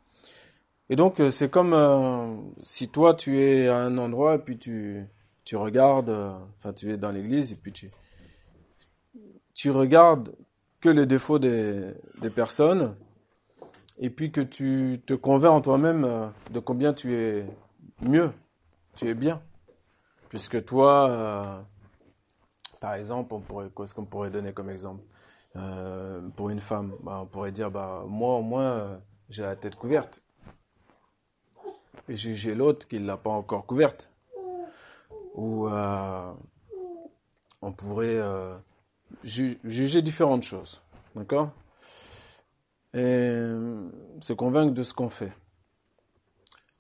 [0.89, 4.58] Et donc, euh, c'est comme euh, si toi, tu es à un endroit et puis
[4.58, 5.04] tu,
[5.43, 6.10] tu regardes,
[6.60, 7.91] enfin, tu es dans l'église et puis tu,
[9.56, 10.36] tu regardes
[10.82, 11.95] que les défauts des,
[12.36, 12.95] personnes
[13.98, 17.45] et puis que tu te convaincs en toi-même euh, de combien tu es
[18.02, 18.32] mieux,
[18.95, 19.41] tu es bien.
[20.30, 21.62] Puisque toi, euh,
[22.80, 23.36] par exemple,
[23.76, 25.04] qu'est-ce qu'on pourrait donner comme exemple
[25.56, 29.76] euh, Pour une femme, bah, on pourrait dire, bah, moi au moins, j'ai la tête
[29.76, 30.22] couverte.
[32.08, 34.12] Et j'ai l'autre qui ne l'a pas encore couverte.
[35.34, 35.68] Ou
[37.62, 38.22] on pourrait
[39.24, 40.82] juger différentes choses.
[41.16, 41.50] D'accord?
[42.94, 43.42] Et
[44.22, 45.34] se convaincre de ce qu'on fait.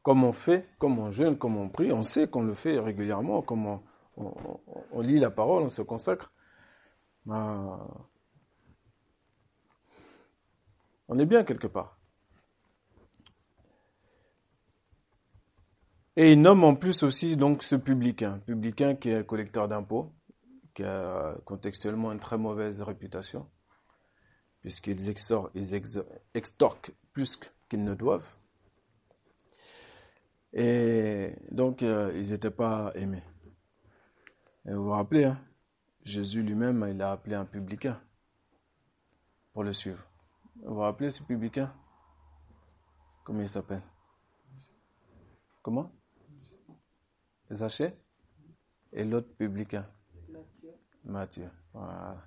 [0.03, 3.41] Comme on fait, comme on jeûne, comme on prie, on sait qu'on le fait régulièrement,
[3.41, 3.81] comme on,
[5.01, 6.31] lit la parole, on se consacre.
[7.25, 7.79] Ben,
[11.07, 11.99] on est bien quelque part.
[16.17, 20.13] Et il nomme en plus aussi donc ce publicain, publicain qui est collecteur d'impôts,
[20.73, 23.49] qui a contextuellement une très mauvaise réputation,
[24.61, 27.37] puisqu'ils extorquent plus
[27.69, 28.33] qu'ils ne doivent.
[30.53, 33.23] Et donc, euh, ils n'étaient pas aimés.
[34.65, 35.39] Vous vous rappelez, hein,
[36.03, 38.01] Jésus lui-même, il a appelé un publicain
[39.53, 40.03] pour le suivre.
[40.63, 41.71] Vous vous rappelez ce publicain?
[43.23, 43.83] Comment il s'appelle?
[45.61, 45.91] Comment?
[47.51, 47.93] Zaché
[48.91, 49.85] Et l'autre publicain?
[51.03, 51.49] Matthieu.
[51.71, 52.25] Voilà.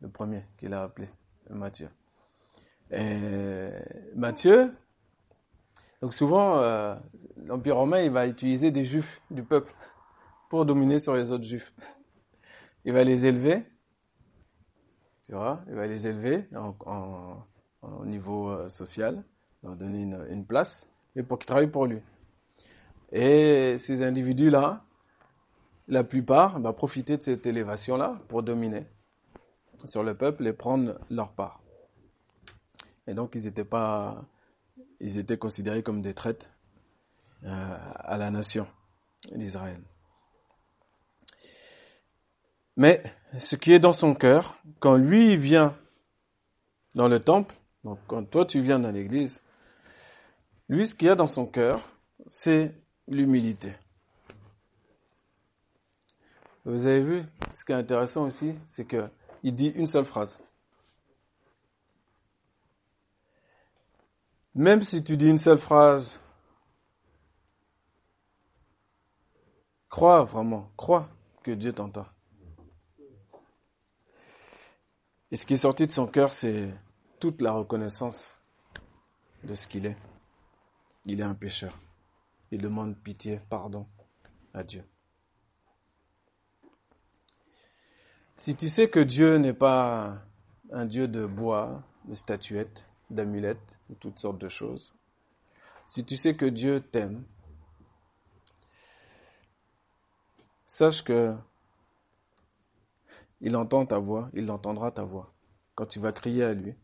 [0.00, 1.10] Le premier qu'il a appelé,
[1.50, 1.90] Matthieu.
[2.90, 3.68] Et
[4.14, 4.74] Matthieu,
[6.00, 6.94] donc souvent, euh,
[7.44, 9.74] l'Empire romain, il va utiliser des juifs du peuple
[10.48, 11.72] pour dominer sur les autres juifs.
[12.84, 13.64] Il va les élever,
[15.26, 17.44] tu vois, il va les élever en,
[17.82, 19.24] au niveau euh, social,
[19.62, 22.00] leur donner une, place, et pour qu'ils travaillent pour lui.
[23.10, 24.84] Et ces individus-là,
[25.88, 28.86] la plupart, va profiter de cette élévation-là pour dominer
[29.84, 31.62] sur le peuple et prendre leur part.
[33.06, 34.24] Et donc, ils étaient pas,
[35.00, 36.50] ils étaient considérés comme des traites
[37.44, 38.66] euh, à la nation
[39.34, 39.80] d'Israël.
[42.76, 43.02] Mais
[43.38, 45.76] ce qui est dans son cœur, quand lui vient
[46.94, 47.54] dans le temple,
[47.84, 49.42] donc quand toi tu viens dans l'église,
[50.68, 51.88] lui ce qu'il y a dans son cœur,
[52.26, 52.74] c'est
[53.08, 53.72] l'humilité.
[56.64, 57.22] Vous avez vu,
[57.52, 59.08] ce qui est intéressant aussi, c'est que
[59.42, 60.40] il dit une seule phrase.
[64.54, 66.20] Même si tu dis une seule phrase,
[69.90, 71.08] crois vraiment, crois
[71.42, 72.06] que Dieu t'entend.
[75.34, 76.72] Et ce qui est sorti de son cœur, c'est
[77.18, 78.38] toute la reconnaissance
[79.42, 79.96] de ce qu'il est.
[81.06, 81.76] Il est un pécheur.
[82.52, 83.84] Il demande pitié, pardon
[84.52, 84.84] à Dieu.
[88.36, 90.22] Si tu sais que Dieu n'est pas
[90.70, 94.94] un Dieu de bois, de statuettes, d'amulettes, de toutes sortes de choses,
[95.84, 97.24] si tu sais que Dieu t'aime,
[100.68, 101.34] sache que
[103.44, 105.34] il entend ta voix, il entendra ta voix
[105.74, 106.74] quand tu vas crier à lui.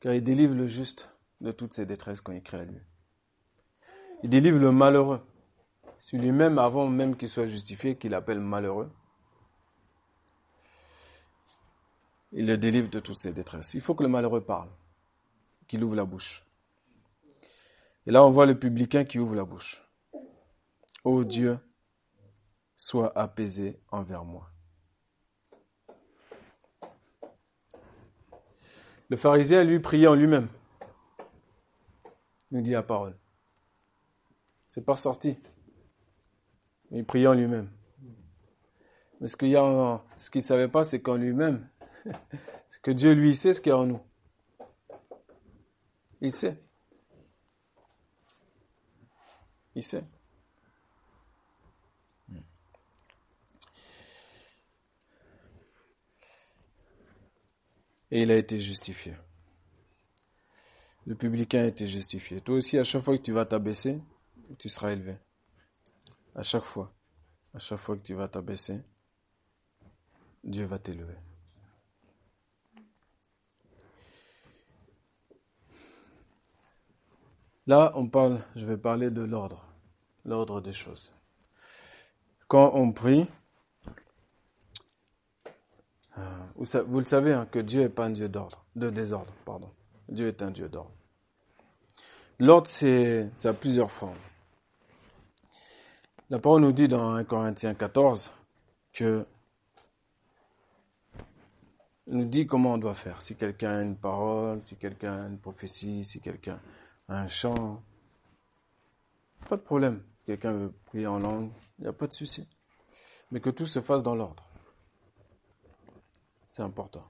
[0.00, 1.10] Car il délivre le juste
[1.42, 2.80] de toutes ses détresses quand il crie à lui.
[4.22, 5.20] Il délivre le malheureux.
[5.98, 8.90] Celui-même, avant même qu'il soit justifié, qu'il appelle malheureux,
[12.32, 13.74] il le délivre de toutes ses détresses.
[13.74, 14.70] Il faut que le malheureux parle,
[15.68, 16.46] qu'il ouvre la bouche.
[18.06, 19.82] Et là, on voit le publicain qui ouvre la bouche.
[21.04, 21.58] Ô Dieu,
[22.74, 24.53] sois apaisé envers moi.
[29.10, 30.48] Le pharisien, lui, priait en lui-même.
[32.50, 33.16] Nous dit la parole.
[34.68, 35.36] C'est pas sorti.
[36.90, 37.70] il priait en lui-même.
[39.20, 41.68] Mais ce qu'il y a ce qu'il savait pas, c'est qu'en lui-même,
[42.68, 44.00] c'est que Dieu lui sait ce qu'il y a en nous.
[46.20, 46.62] Il sait.
[49.74, 50.02] Il sait.
[58.14, 59.12] Et il a été justifié.
[61.04, 62.40] Le publicain a été justifié.
[62.40, 64.00] Toi aussi, à chaque fois que tu vas t'abaisser,
[64.56, 65.16] tu seras élevé.
[66.36, 66.94] À chaque fois.
[67.54, 68.80] À chaque fois que tu vas t'abaisser,
[70.44, 71.16] Dieu va t'élever.
[77.66, 79.66] Là, on parle, je vais parler de l'ordre,
[80.24, 81.12] l'ordre des choses.
[82.46, 83.26] Quand on prie,
[86.56, 89.70] Vous, le savez hein, que Dieu n'est pas un Dieu d'ordre, de désordre, pardon.
[90.08, 90.92] Dieu est un Dieu d'ordre.
[92.38, 94.18] L'ordre, c'est, ça a plusieurs formes.
[96.30, 98.32] La parole nous dit dans 1 Corinthiens 14
[98.92, 99.26] que
[102.06, 103.20] nous dit comment on doit faire.
[103.22, 106.60] Si quelqu'un a une parole, si quelqu'un a une prophétie, si quelqu'un
[107.08, 107.82] a un chant,
[109.48, 110.02] pas de problème.
[110.18, 112.48] Si quelqu'un veut prier en langue, il n'y a pas de souci.
[113.30, 114.44] Mais que tout se fasse dans l'ordre.
[116.54, 117.02] C'est important.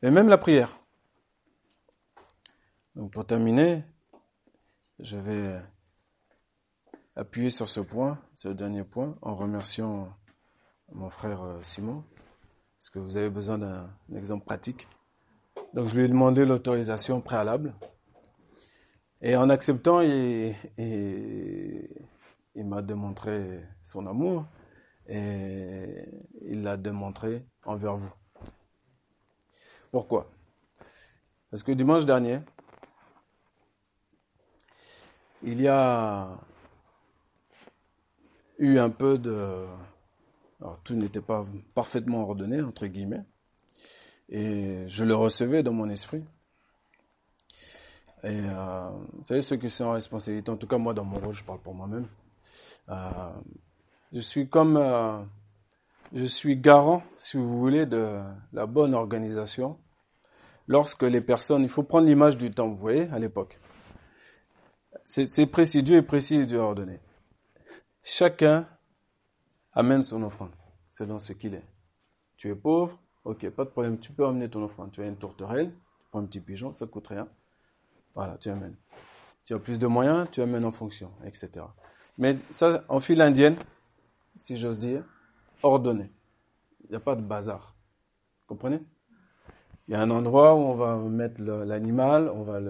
[0.00, 0.78] Et même la prière.
[2.94, 3.82] Donc pour terminer,
[5.00, 5.60] je vais
[7.16, 10.16] appuyer sur ce point, ce dernier point, en remerciant
[10.92, 12.04] mon frère euh, Simon,
[12.78, 14.86] parce que vous avez besoin d'un exemple pratique.
[15.74, 17.74] Donc je lui ai demandé l'autorisation préalable.
[19.20, 24.46] Et en acceptant, il, il m'a démontré son amour
[25.10, 26.08] et
[26.42, 28.12] il l'a démontré envers vous.
[29.90, 30.30] Pourquoi?
[31.50, 32.38] Parce que dimanche dernier,
[35.42, 36.38] il y a
[38.58, 39.66] eu un peu de...
[40.60, 41.44] Alors tout n'était pas
[41.74, 43.24] parfaitement ordonné, entre guillemets,
[44.28, 46.24] et je le recevais dans mon esprit.
[48.22, 51.18] Et euh, vous savez, ceux qui sont en responsabilité, en tout cas moi dans mon
[51.18, 52.06] rôle, je parle pour moi-même,
[52.90, 53.32] euh,
[54.12, 55.18] je suis comme, euh,
[56.12, 58.20] je suis garant, si vous voulez, de
[58.52, 59.78] la bonne organisation.
[60.66, 63.58] Lorsque les personnes, il faut prendre l'image du temps, vous voyez, à l'époque.
[65.04, 67.00] C'est précis, Dieu est précis, Dieu a ordonné.
[68.02, 68.68] Chacun
[69.72, 70.52] amène son offrande,
[70.90, 71.64] selon ce qu'il est.
[72.36, 74.92] Tu es pauvre, ok, pas de problème, tu peux amener ton offrande.
[74.92, 77.28] Tu as une tourterelle, tu prends un petit pigeon, ça coûte rien.
[78.14, 78.76] Voilà, tu amènes.
[79.44, 81.50] Tu as plus de moyens, tu amènes en fonction, etc.
[82.16, 83.56] Mais ça, en file indienne,
[84.40, 85.04] si j'ose dire,
[85.62, 86.10] ordonné.
[86.84, 87.76] Il n'y a pas de bazar.
[88.46, 88.80] Comprenez?
[89.86, 92.60] Il y a un endroit où on va mettre l'animal, on va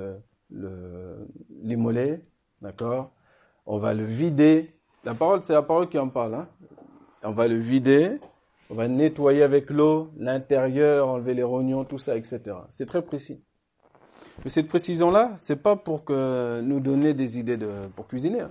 [0.51, 2.21] l'immoler, le,
[2.61, 3.13] d'accord?
[3.67, 4.75] On va le vider.
[5.05, 6.35] La parole, c'est la parole qui en parle.
[6.35, 6.49] Hein.
[7.23, 8.19] On va le vider,
[8.69, 12.41] on va nettoyer avec l'eau l'intérieur, enlever les rognons, tout ça, etc.
[12.71, 13.45] C'est très précis.
[14.43, 18.41] Mais cette précision-là, c'est pas pour que nous donner des idées de, pour cuisiner.
[18.41, 18.51] Hein.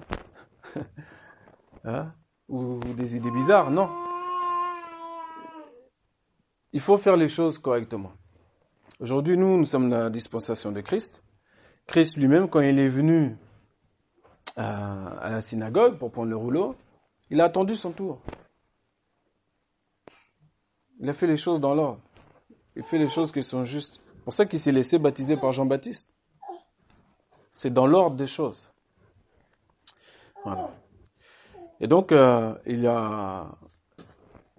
[1.84, 2.14] hein?
[2.50, 3.90] Ou des idées bizarres, non.
[6.74, 8.12] Il faut faire les choses correctement.
[9.00, 11.24] Aujourd'hui, nous, nous sommes la dispensation de Christ.
[11.88, 13.38] Christ lui-même, quand il est venu
[14.56, 16.76] à, la synagogue pour prendre le rouleau,
[17.30, 18.20] il a attendu son tour.
[21.00, 22.02] Il a fait les choses dans l'ordre.
[22.76, 24.02] Il fait les choses qui sont justes.
[24.24, 26.16] Pour ça qu'il s'est laissé baptiser par Jean-Baptiste.
[27.52, 28.72] C'est dans l'ordre des choses.
[30.44, 30.70] Voilà.
[31.80, 33.48] Et donc, euh, il y a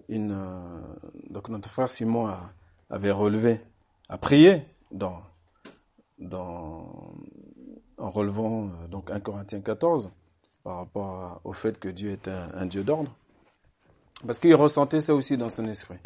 [0.09, 0.33] une.
[0.33, 0.81] Euh,
[1.29, 2.33] donc, notre frère Simon
[2.89, 3.61] avait relevé,
[4.09, 5.23] a prié dans,
[6.19, 7.15] dans,
[7.99, 10.11] en relevant euh, donc 1 Corinthiens 14
[10.65, 13.15] par rapport au fait que Dieu est un, Dieu d'ordre.
[14.27, 15.97] Parce qu'il ressentait ça aussi dans son esprit.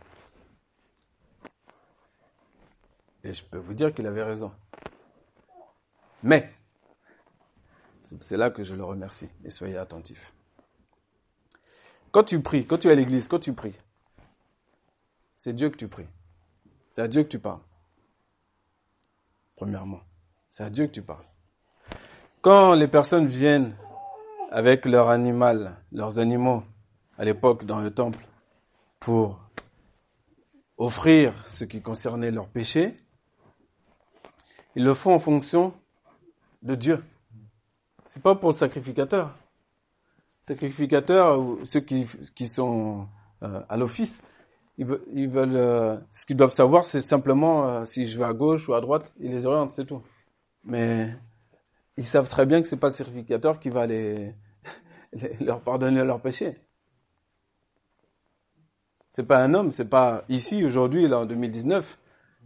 [3.24, 4.52] Et je peux vous dire qu'il avait raison.
[6.22, 6.52] Mais,
[8.02, 10.34] c'est là que je le remercie et soyez attentifs.
[12.14, 13.74] Quand tu pries, quand tu es à l'église, quand tu pries,
[15.36, 16.06] c'est Dieu que tu pries.
[16.92, 17.58] C'est à Dieu que tu parles.
[19.56, 19.98] Premièrement,
[20.48, 21.24] c'est à Dieu que tu parles.
[22.40, 23.74] Quand les personnes viennent
[24.52, 26.62] avec leur animal, leurs animaux,
[27.18, 28.24] à l'époque dans le temple,
[29.00, 29.40] pour
[30.78, 32.96] offrir ce qui concernait leur péché,
[34.76, 35.74] ils le font en fonction
[36.62, 37.04] de Dieu.
[38.06, 39.34] C'est pas pour le sacrificateur
[40.46, 43.08] sacrificateurs, ceux qui, qui sont
[43.42, 44.22] euh, à l'office,
[44.78, 48.24] ils veulent, ils veulent euh, ce qu'ils doivent savoir, c'est simplement euh, si je vais
[48.24, 50.02] à gauche ou à droite, ils les orientent, c'est tout.
[50.64, 51.14] Mais
[51.96, 54.34] ils savent très bien que c'est pas le sacrificateur qui va les,
[55.40, 56.56] leur pardonner leurs péchés.
[59.12, 61.98] C'est pas un homme, c'est pas ici aujourd'hui là en 2019.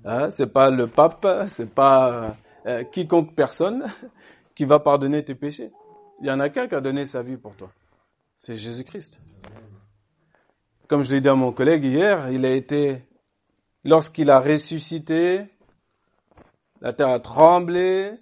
[0.04, 2.36] Hein, c'est pas le pape, c'est pas
[2.92, 3.86] quiconque personne
[4.54, 5.72] qui va pardonner tes péchés.
[6.20, 7.70] Il y en a qu'un qui a donné sa vie pour toi
[8.38, 9.20] c'est Jésus-Christ.
[10.86, 13.02] Comme je l'ai dit à mon collègue hier, il a été,
[13.84, 15.44] lorsqu'il a ressuscité,
[16.80, 18.12] la terre a tremblé,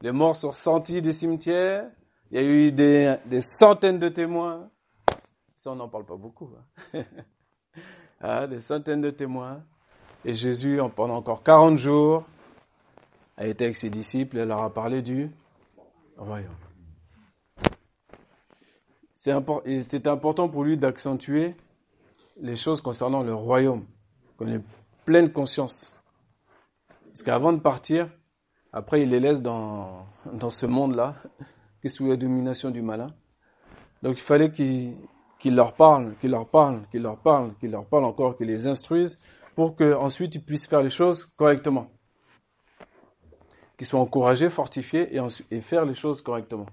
[0.00, 1.90] les morts sont sortis des cimetières,
[2.30, 4.70] il y a eu des, centaines de témoins.
[5.56, 6.50] Ça, on n'en parle pas beaucoup.
[6.94, 7.02] Hein.
[8.20, 9.62] ah, des centaines de témoins.
[10.24, 12.24] Et Jésus, pendant encore 40 jours,
[13.36, 15.30] a été avec ses disciples et leur a parlé du
[16.16, 16.67] royaume.
[19.20, 19.32] C'est
[20.06, 21.50] important pour lui d'accentuer
[22.40, 23.84] les choses concernant le royaume,
[24.36, 24.60] qu'on ait
[25.04, 26.00] pleine conscience.
[27.06, 28.08] Parce qu'avant de partir,
[28.72, 31.16] après il les laisse dans, dans ce monde-là,
[31.80, 33.08] qui est sous la domination du malin.
[34.04, 34.94] Donc il fallait qu'il
[35.46, 39.18] leur parle, qu'il leur parle, qu'il leur parle, qu'il leur parle encore, qu'il les instruise,
[39.56, 41.90] pour qu'ensuite ils puissent faire les choses correctement.
[43.76, 46.66] Qu'ils soient encouragés, fortifiés et, et faire les choses correctement.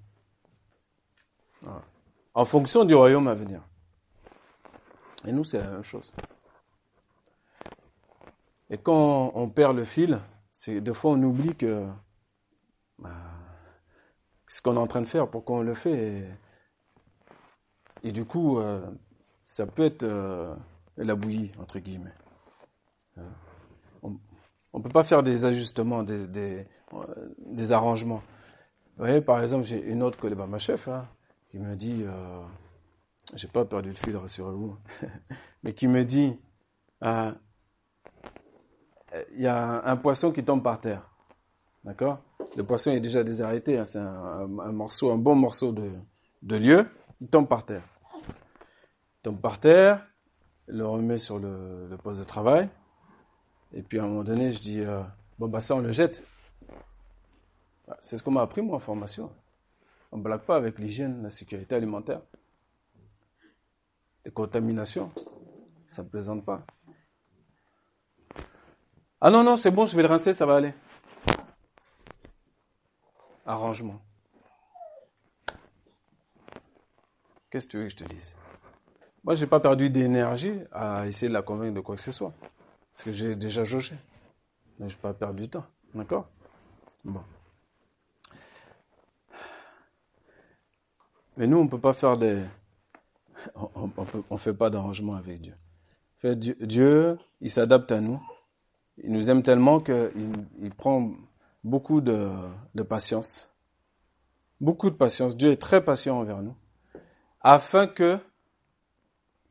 [1.61, 1.81] Voilà
[2.35, 3.61] en fonction du royaume à venir.
[5.25, 6.13] Et nous, c'est la même chose.
[8.69, 10.19] Et quand on perd le fil,
[10.51, 11.87] c'est des fois on oublie que
[12.99, 13.09] bah,
[14.47, 16.27] ce qu'on est en train de faire, pourquoi on le fait.
[18.03, 18.85] Et, du coup, euh,
[19.43, 20.53] ça peut être euh,
[20.97, 22.13] la bouillie, entre guillemets.
[23.17, 23.21] Euh,
[24.03, 26.67] on ne peut pas faire des ajustements, des,
[27.71, 28.21] arrangements.
[28.97, 31.07] Vous voyez, par exemple, j'ai une autre collègue, bah, ma chef, hein,
[31.55, 32.41] qui me dit, euh,
[33.33, 34.75] j'ai pas perdu de fil, rassurez-vous,
[35.63, 36.37] mais qui me dit,
[37.01, 37.31] euh,
[39.35, 41.09] il y a un poisson qui tombe par terre.
[41.85, 42.19] D'accord?
[42.57, 46.89] Le poisson est déjà désarrêté, hein, c'est un, morceau, un bon morceau de, lieu,
[47.21, 47.87] il tombe par terre.
[48.27, 50.05] Il tombe par terre,
[50.67, 52.67] le remet sur le, poste de travail,
[53.71, 55.01] et puis à un moment donné, je dis, euh,
[55.39, 56.21] bon bah ça on le jette.
[57.87, 59.31] Bah, c'est ce qu'on m'a appris moi en formation.
[60.15, 62.21] On ne blague pas avec l'hygiène, la sécurité alimentaire.
[64.23, 65.11] Les contaminations,
[65.89, 66.65] ça ne plaisante pas.
[69.19, 70.73] Ah non, non, c'est bon, je vais le rincer, ça va aller.
[73.45, 73.99] Arrangement.
[77.49, 78.37] Qu'est-ce que tu veux que je te dise?
[79.25, 82.13] Moi, je n'ai pas perdu d'énergie à essayer de la convaincre de quoi que ce
[82.13, 82.31] soit.
[82.93, 83.97] Parce que j'ai déjà jaugé.
[84.79, 85.65] Mais je n'ai pas perdu du temps.
[85.93, 86.29] D'accord?
[87.03, 87.21] Bon.
[91.37, 92.41] Mais nous, on ne peut pas faire des...
[93.55, 93.89] On
[94.31, 95.53] ne fait pas d'arrangement avec Dieu.
[96.19, 98.21] Fait, Dieu, il s'adapte à nous.
[99.03, 100.09] Il nous aime tellement qu'il
[100.59, 101.11] il prend
[101.63, 102.29] beaucoup de,
[102.75, 103.55] de patience
[104.61, 105.35] Beaucoup de patience.
[105.35, 106.55] Dieu est très patient envers nous.
[107.41, 108.17] Afin que,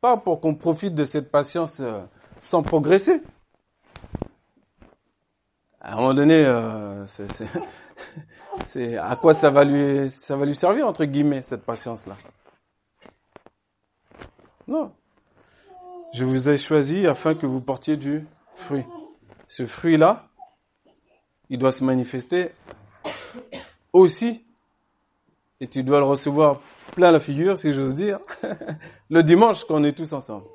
[0.00, 2.02] pas pour qu'on profite de cette patience euh,
[2.40, 3.22] sans progresser.
[5.86, 7.04] À un moment donné, euh,
[8.64, 12.16] c'est à quoi ça va lui ça va lui servir entre guillemets cette patience là.
[14.66, 14.92] Non.
[16.14, 18.84] Je vous ai choisi afin que vous portiez du fruit.
[19.46, 20.26] Ce fruit là,
[21.50, 22.52] il doit se manifester
[23.92, 24.42] aussi
[25.60, 26.62] et tu dois le recevoir
[26.94, 28.20] plein la figure, si j'ose dire,
[29.10, 30.46] le dimanche quand on est tous ensemble.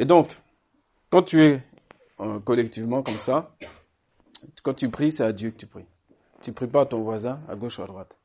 [0.00, 0.34] Et donc,
[1.10, 1.62] quand tu es
[2.20, 3.54] euh, collectivement comme ça,
[4.62, 5.84] quand tu pries, c'est à Dieu que tu pries.
[6.40, 8.18] Tu pries pas à ton voisin, à gauche ou à droite.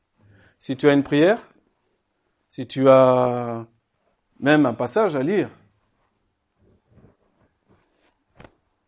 [0.58, 1.38] Si tu as une prière,
[2.48, 3.66] si tu as
[4.40, 5.50] même un passage à lire,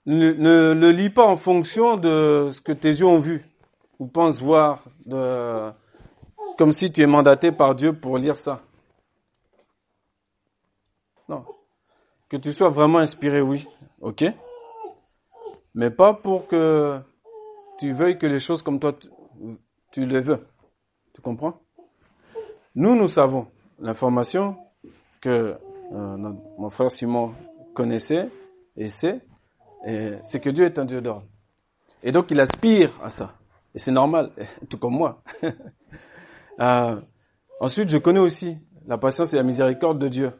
[0.06, 3.44] ne, ne le lis pas en fonction de ce que tes yeux ont vu
[3.98, 4.82] ou pensent voir,
[6.56, 8.62] comme si tu es mandaté par Dieu pour lire ça.
[11.28, 11.44] Non.
[12.28, 13.66] Que tu sois vraiment inspiré, oui,
[14.00, 14.24] ok.
[15.74, 17.00] Mais pas pour que
[17.78, 18.94] tu veuilles que les choses comme toi,
[19.92, 20.46] tu, les veux.
[21.14, 21.60] Tu comprends?
[22.74, 23.46] Nous, nous savons
[23.78, 24.56] l'information
[25.20, 25.56] que
[25.92, 27.34] euh, mon frère Simon
[27.74, 28.28] connaissait
[28.76, 29.20] et sait,
[30.22, 31.24] c'est que Dieu est un Dieu d'ordre.
[32.02, 33.34] Et donc il aspire à ça.
[33.74, 34.32] Et c'est normal,
[34.68, 35.22] tout comme moi.
[36.60, 37.00] euh,
[37.60, 40.32] ensuite, je connais aussi la patience et la miséricorde de Dieu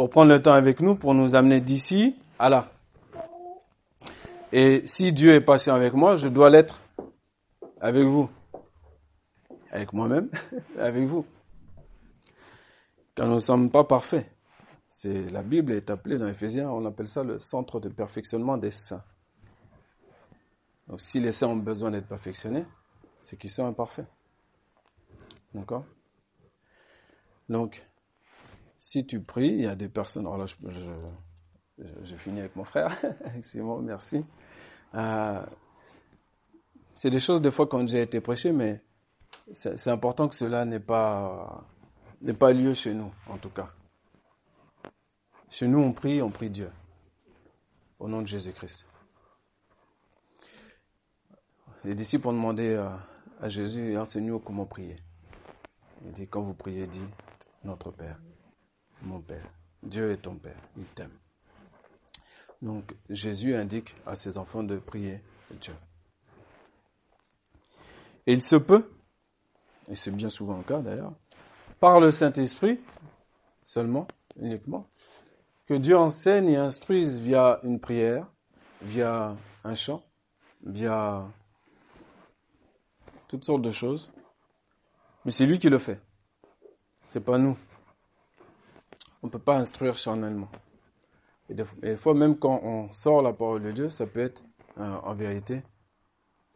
[0.00, 2.72] pour prendre le temps avec nous, pour nous amener d'ici à là.
[4.50, 6.80] Et si Dieu est patient avec moi, je dois l'être
[7.82, 8.30] avec vous.
[9.70, 10.30] Avec moi-même,
[10.78, 11.26] avec vous.
[13.14, 14.26] Car nous ne sommes pas parfaits.
[14.88, 18.70] C'est, la Bible est appelée dans Ephésiens, on appelle ça le centre de perfectionnement des
[18.70, 19.04] saints.
[20.88, 22.64] Donc si les saints ont besoin d'être perfectionnés,
[23.20, 24.06] c'est qu'ils sont imparfaits.
[25.52, 25.84] D'accord?
[27.50, 27.84] Donc,
[28.80, 30.26] si tu pries, il y a des personnes.
[30.26, 32.96] Alors là, je, finis avec mon frère.
[33.42, 34.24] Simon, merci.
[34.94, 35.44] Euh,
[36.94, 38.82] c'est des choses, des fois, quand j'ai été prêché, mais
[39.52, 41.62] c'est important que cela n'ait pas,
[42.22, 43.70] lieu chez nous, en tout cas.
[45.50, 46.70] Chez nous, on prie, on prie Dieu.
[47.98, 48.86] Au nom de Jésus-Christ.
[51.84, 52.98] Les disciples ont demandé à,
[53.42, 54.96] à Jésus, enseigne-nous comment prier.
[56.06, 57.04] Il dit, quand vous priez, dit,
[57.62, 58.18] notre Père
[59.02, 59.46] mon Père.
[59.82, 61.16] Dieu est ton Père, il t'aime.
[62.62, 65.20] Donc Jésus indique à ses enfants de prier
[65.60, 65.74] Dieu.
[68.26, 68.90] Et il se peut,
[69.88, 71.12] et c'est bien souvent le cas d'ailleurs,
[71.80, 72.78] par le Saint-Esprit
[73.64, 74.86] seulement, uniquement,
[75.66, 78.26] que Dieu enseigne et instruise via une prière,
[78.82, 80.02] via un chant,
[80.64, 81.26] via
[83.28, 84.10] toutes sortes de choses.
[85.24, 86.00] Mais c'est lui qui le fait.
[87.08, 87.56] C'est pas nous
[89.22, 90.50] on ne peut pas instruire charnellement.
[91.48, 94.44] Et des, fois, même quand on sort la parole de Dieu, ça peut être
[94.78, 95.62] euh, en vérité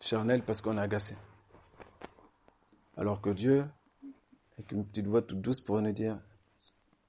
[0.00, 1.16] charnel parce qu'on est agacé.
[2.96, 3.66] Alors que Dieu,
[4.56, 6.20] avec une petite voix toute douce, pour nous dire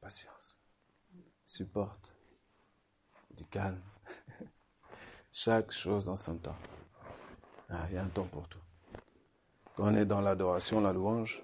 [0.01, 0.57] patience,
[1.45, 2.15] supporte,
[3.35, 3.81] du calme.
[5.31, 6.55] Chaque chose en son temps.
[7.69, 8.61] Ah, il y a un temps pour tout.
[9.75, 11.43] Quand on est dans l'adoration, la louange,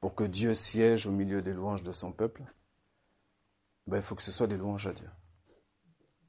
[0.00, 2.42] pour que Dieu siège au milieu des louanges de son peuple,
[3.86, 5.08] ben, il faut que ce soit des louanges à Dieu.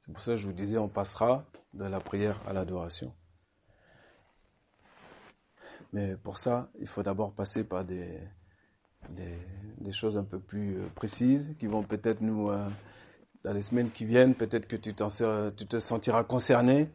[0.00, 3.14] C'est pour ça que je vous disais, on passera de la prière à l'adoration.
[5.92, 8.20] Mais pour ça, il faut d'abord passer par des,
[9.10, 12.68] des, choses un peu plus euh, précises qui vont peut-être nous, euh,
[13.44, 16.90] dans les semaines qui viennent, peut-être que tu, tu te sentiras concerné.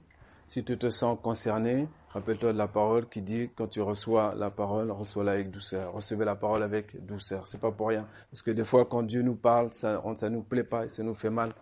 [0.49, 4.49] Si tu te sens concerné, Rappelle-toi de la parole qui dit quand tu reçois la
[4.49, 5.93] parole, reçois-la avec douceur.
[5.93, 7.45] Recevez la parole avec douceur.
[7.45, 8.07] C'est pas pour rien.
[8.31, 11.03] Parce que des fois, quand Dieu nous parle, ça, ça nous plaît pas et ça
[11.03, 11.53] nous fait mal.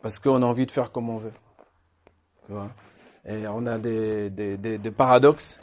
[0.00, 1.34] Parce qu'on a envie de faire comme on veut.
[2.46, 2.70] Tu vois?
[3.26, 5.60] Et on a des, des, des, des, paradoxes,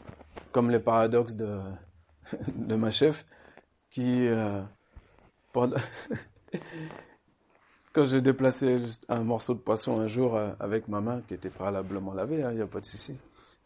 [0.51, 1.59] comme les paradoxes de,
[2.55, 3.25] de ma chef,
[3.89, 4.61] qui, euh,
[7.94, 11.50] quand j'ai déplacé un morceau de poisson un jour euh, avec ma main qui était
[11.50, 13.18] préalablement lavée, il hein, n'y a pas de souci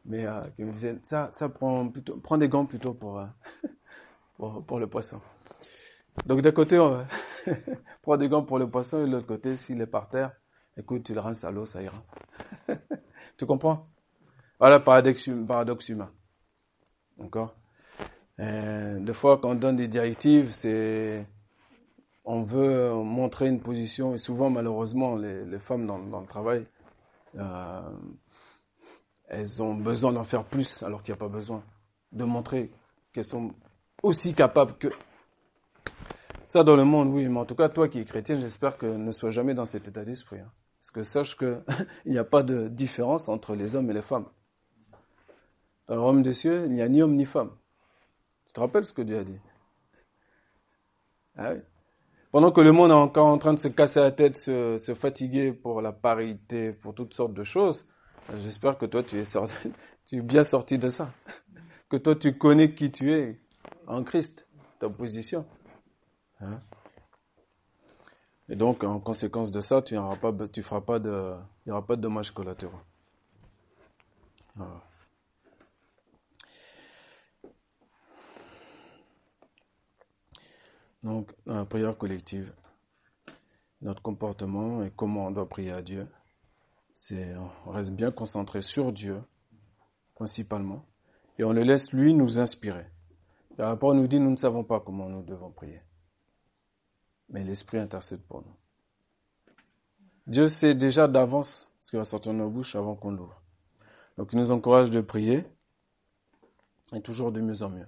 [0.06, 3.26] mais euh, qui me disait ça, ça prend plutôt, prends des gants plutôt pour, euh,
[4.38, 5.22] pour, pour, le poisson.
[6.26, 7.06] Donc d'un côté, on
[8.02, 10.34] prends des gants pour le poisson et de l'autre côté, s'il est par terre,
[10.78, 12.04] écoute, tu le rinces à l'eau, ça ira.
[13.38, 13.88] tu comprends?
[14.60, 16.12] Voilà paradoxe, paradoxe humain.
[17.18, 17.56] D'accord?
[18.40, 21.26] Euh, Des fois, quand on donne des directives, c'est
[22.26, 26.66] on veut montrer une position, et souvent malheureusement les, femmes dans, le travail,
[27.36, 27.82] euh,
[29.28, 31.64] elles ont besoin d'en faire plus alors qu'il n'y a pas besoin
[32.12, 32.72] de montrer
[33.12, 33.54] qu'elles sont
[34.02, 34.90] aussi capables que...
[36.48, 38.86] Ça dans le monde, oui, mais en tout cas toi qui es chrétien, j'espère que
[38.86, 40.40] ne sois jamais dans cet état d'esprit.
[40.40, 40.52] Hein.
[40.80, 41.64] Parce que sache qu'il
[42.06, 44.28] n'y a pas de différence entre les hommes et les femmes.
[45.88, 47.52] Dans le royaume des cieux, il n'y a ni homme ni femme.
[48.46, 49.40] Tu te rappelles ce que Dieu a dit?
[51.36, 51.54] Ah
[52.34, 54.96] Pendant que le monde est encore en train de se casser la tête, se, se
[54.96, 57.88] fatiguer pour la parité, pour toutes sortes de choses,
[58.38, 59.54] j'espère que toi tu es, sorti,
[60.08, 61.14] tu es bien sorti de ça.
[61.90, 63.40] Que toi tu connais qui tu es
[63.86, 64.48] en Christ,
[64.80, 65.46] ta position.
[66.42, 66.60] Hein?
[68.50, 71.36] Et donc, en conséquence de ça, tu n'auras pas, tu feras pas de,
[71.68, 72.82] il n'y aura pas de dommages collatéraux.
[81.04, 82.54] Donc, dans la prière collective,
[83.82, 86.08] notre comportement et comment on doit prier à Dieu,
[86.96, 87.36] c'est
[87.66, 89.22] on reste bien concentré sur Dieu,
[90.16, 90.86] principalement,
[91.38, 92.86] et on le laisse lui nous inspirer.
[93.58, 95.82] Le rapport nous dit nous ne savons pas comment nous devons prier,
[97.30, 98.56] mais l'Esprit intercède pour nous.
[100.26, 103.42] Dieu sait déjà d'avance ce qui va sortir de nos bouches avant qu'on l'ouvre.
[104.18, 105.44] Donc il nous encourage de prier
[106.94, 107.88] et toujours de mieux en mieux.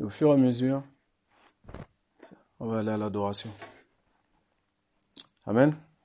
[0.00, 0.82] Et au fur et à mesure,
[2.62, 3.50] on va aller à l'adoration.
[5.46, 5.74] Amen.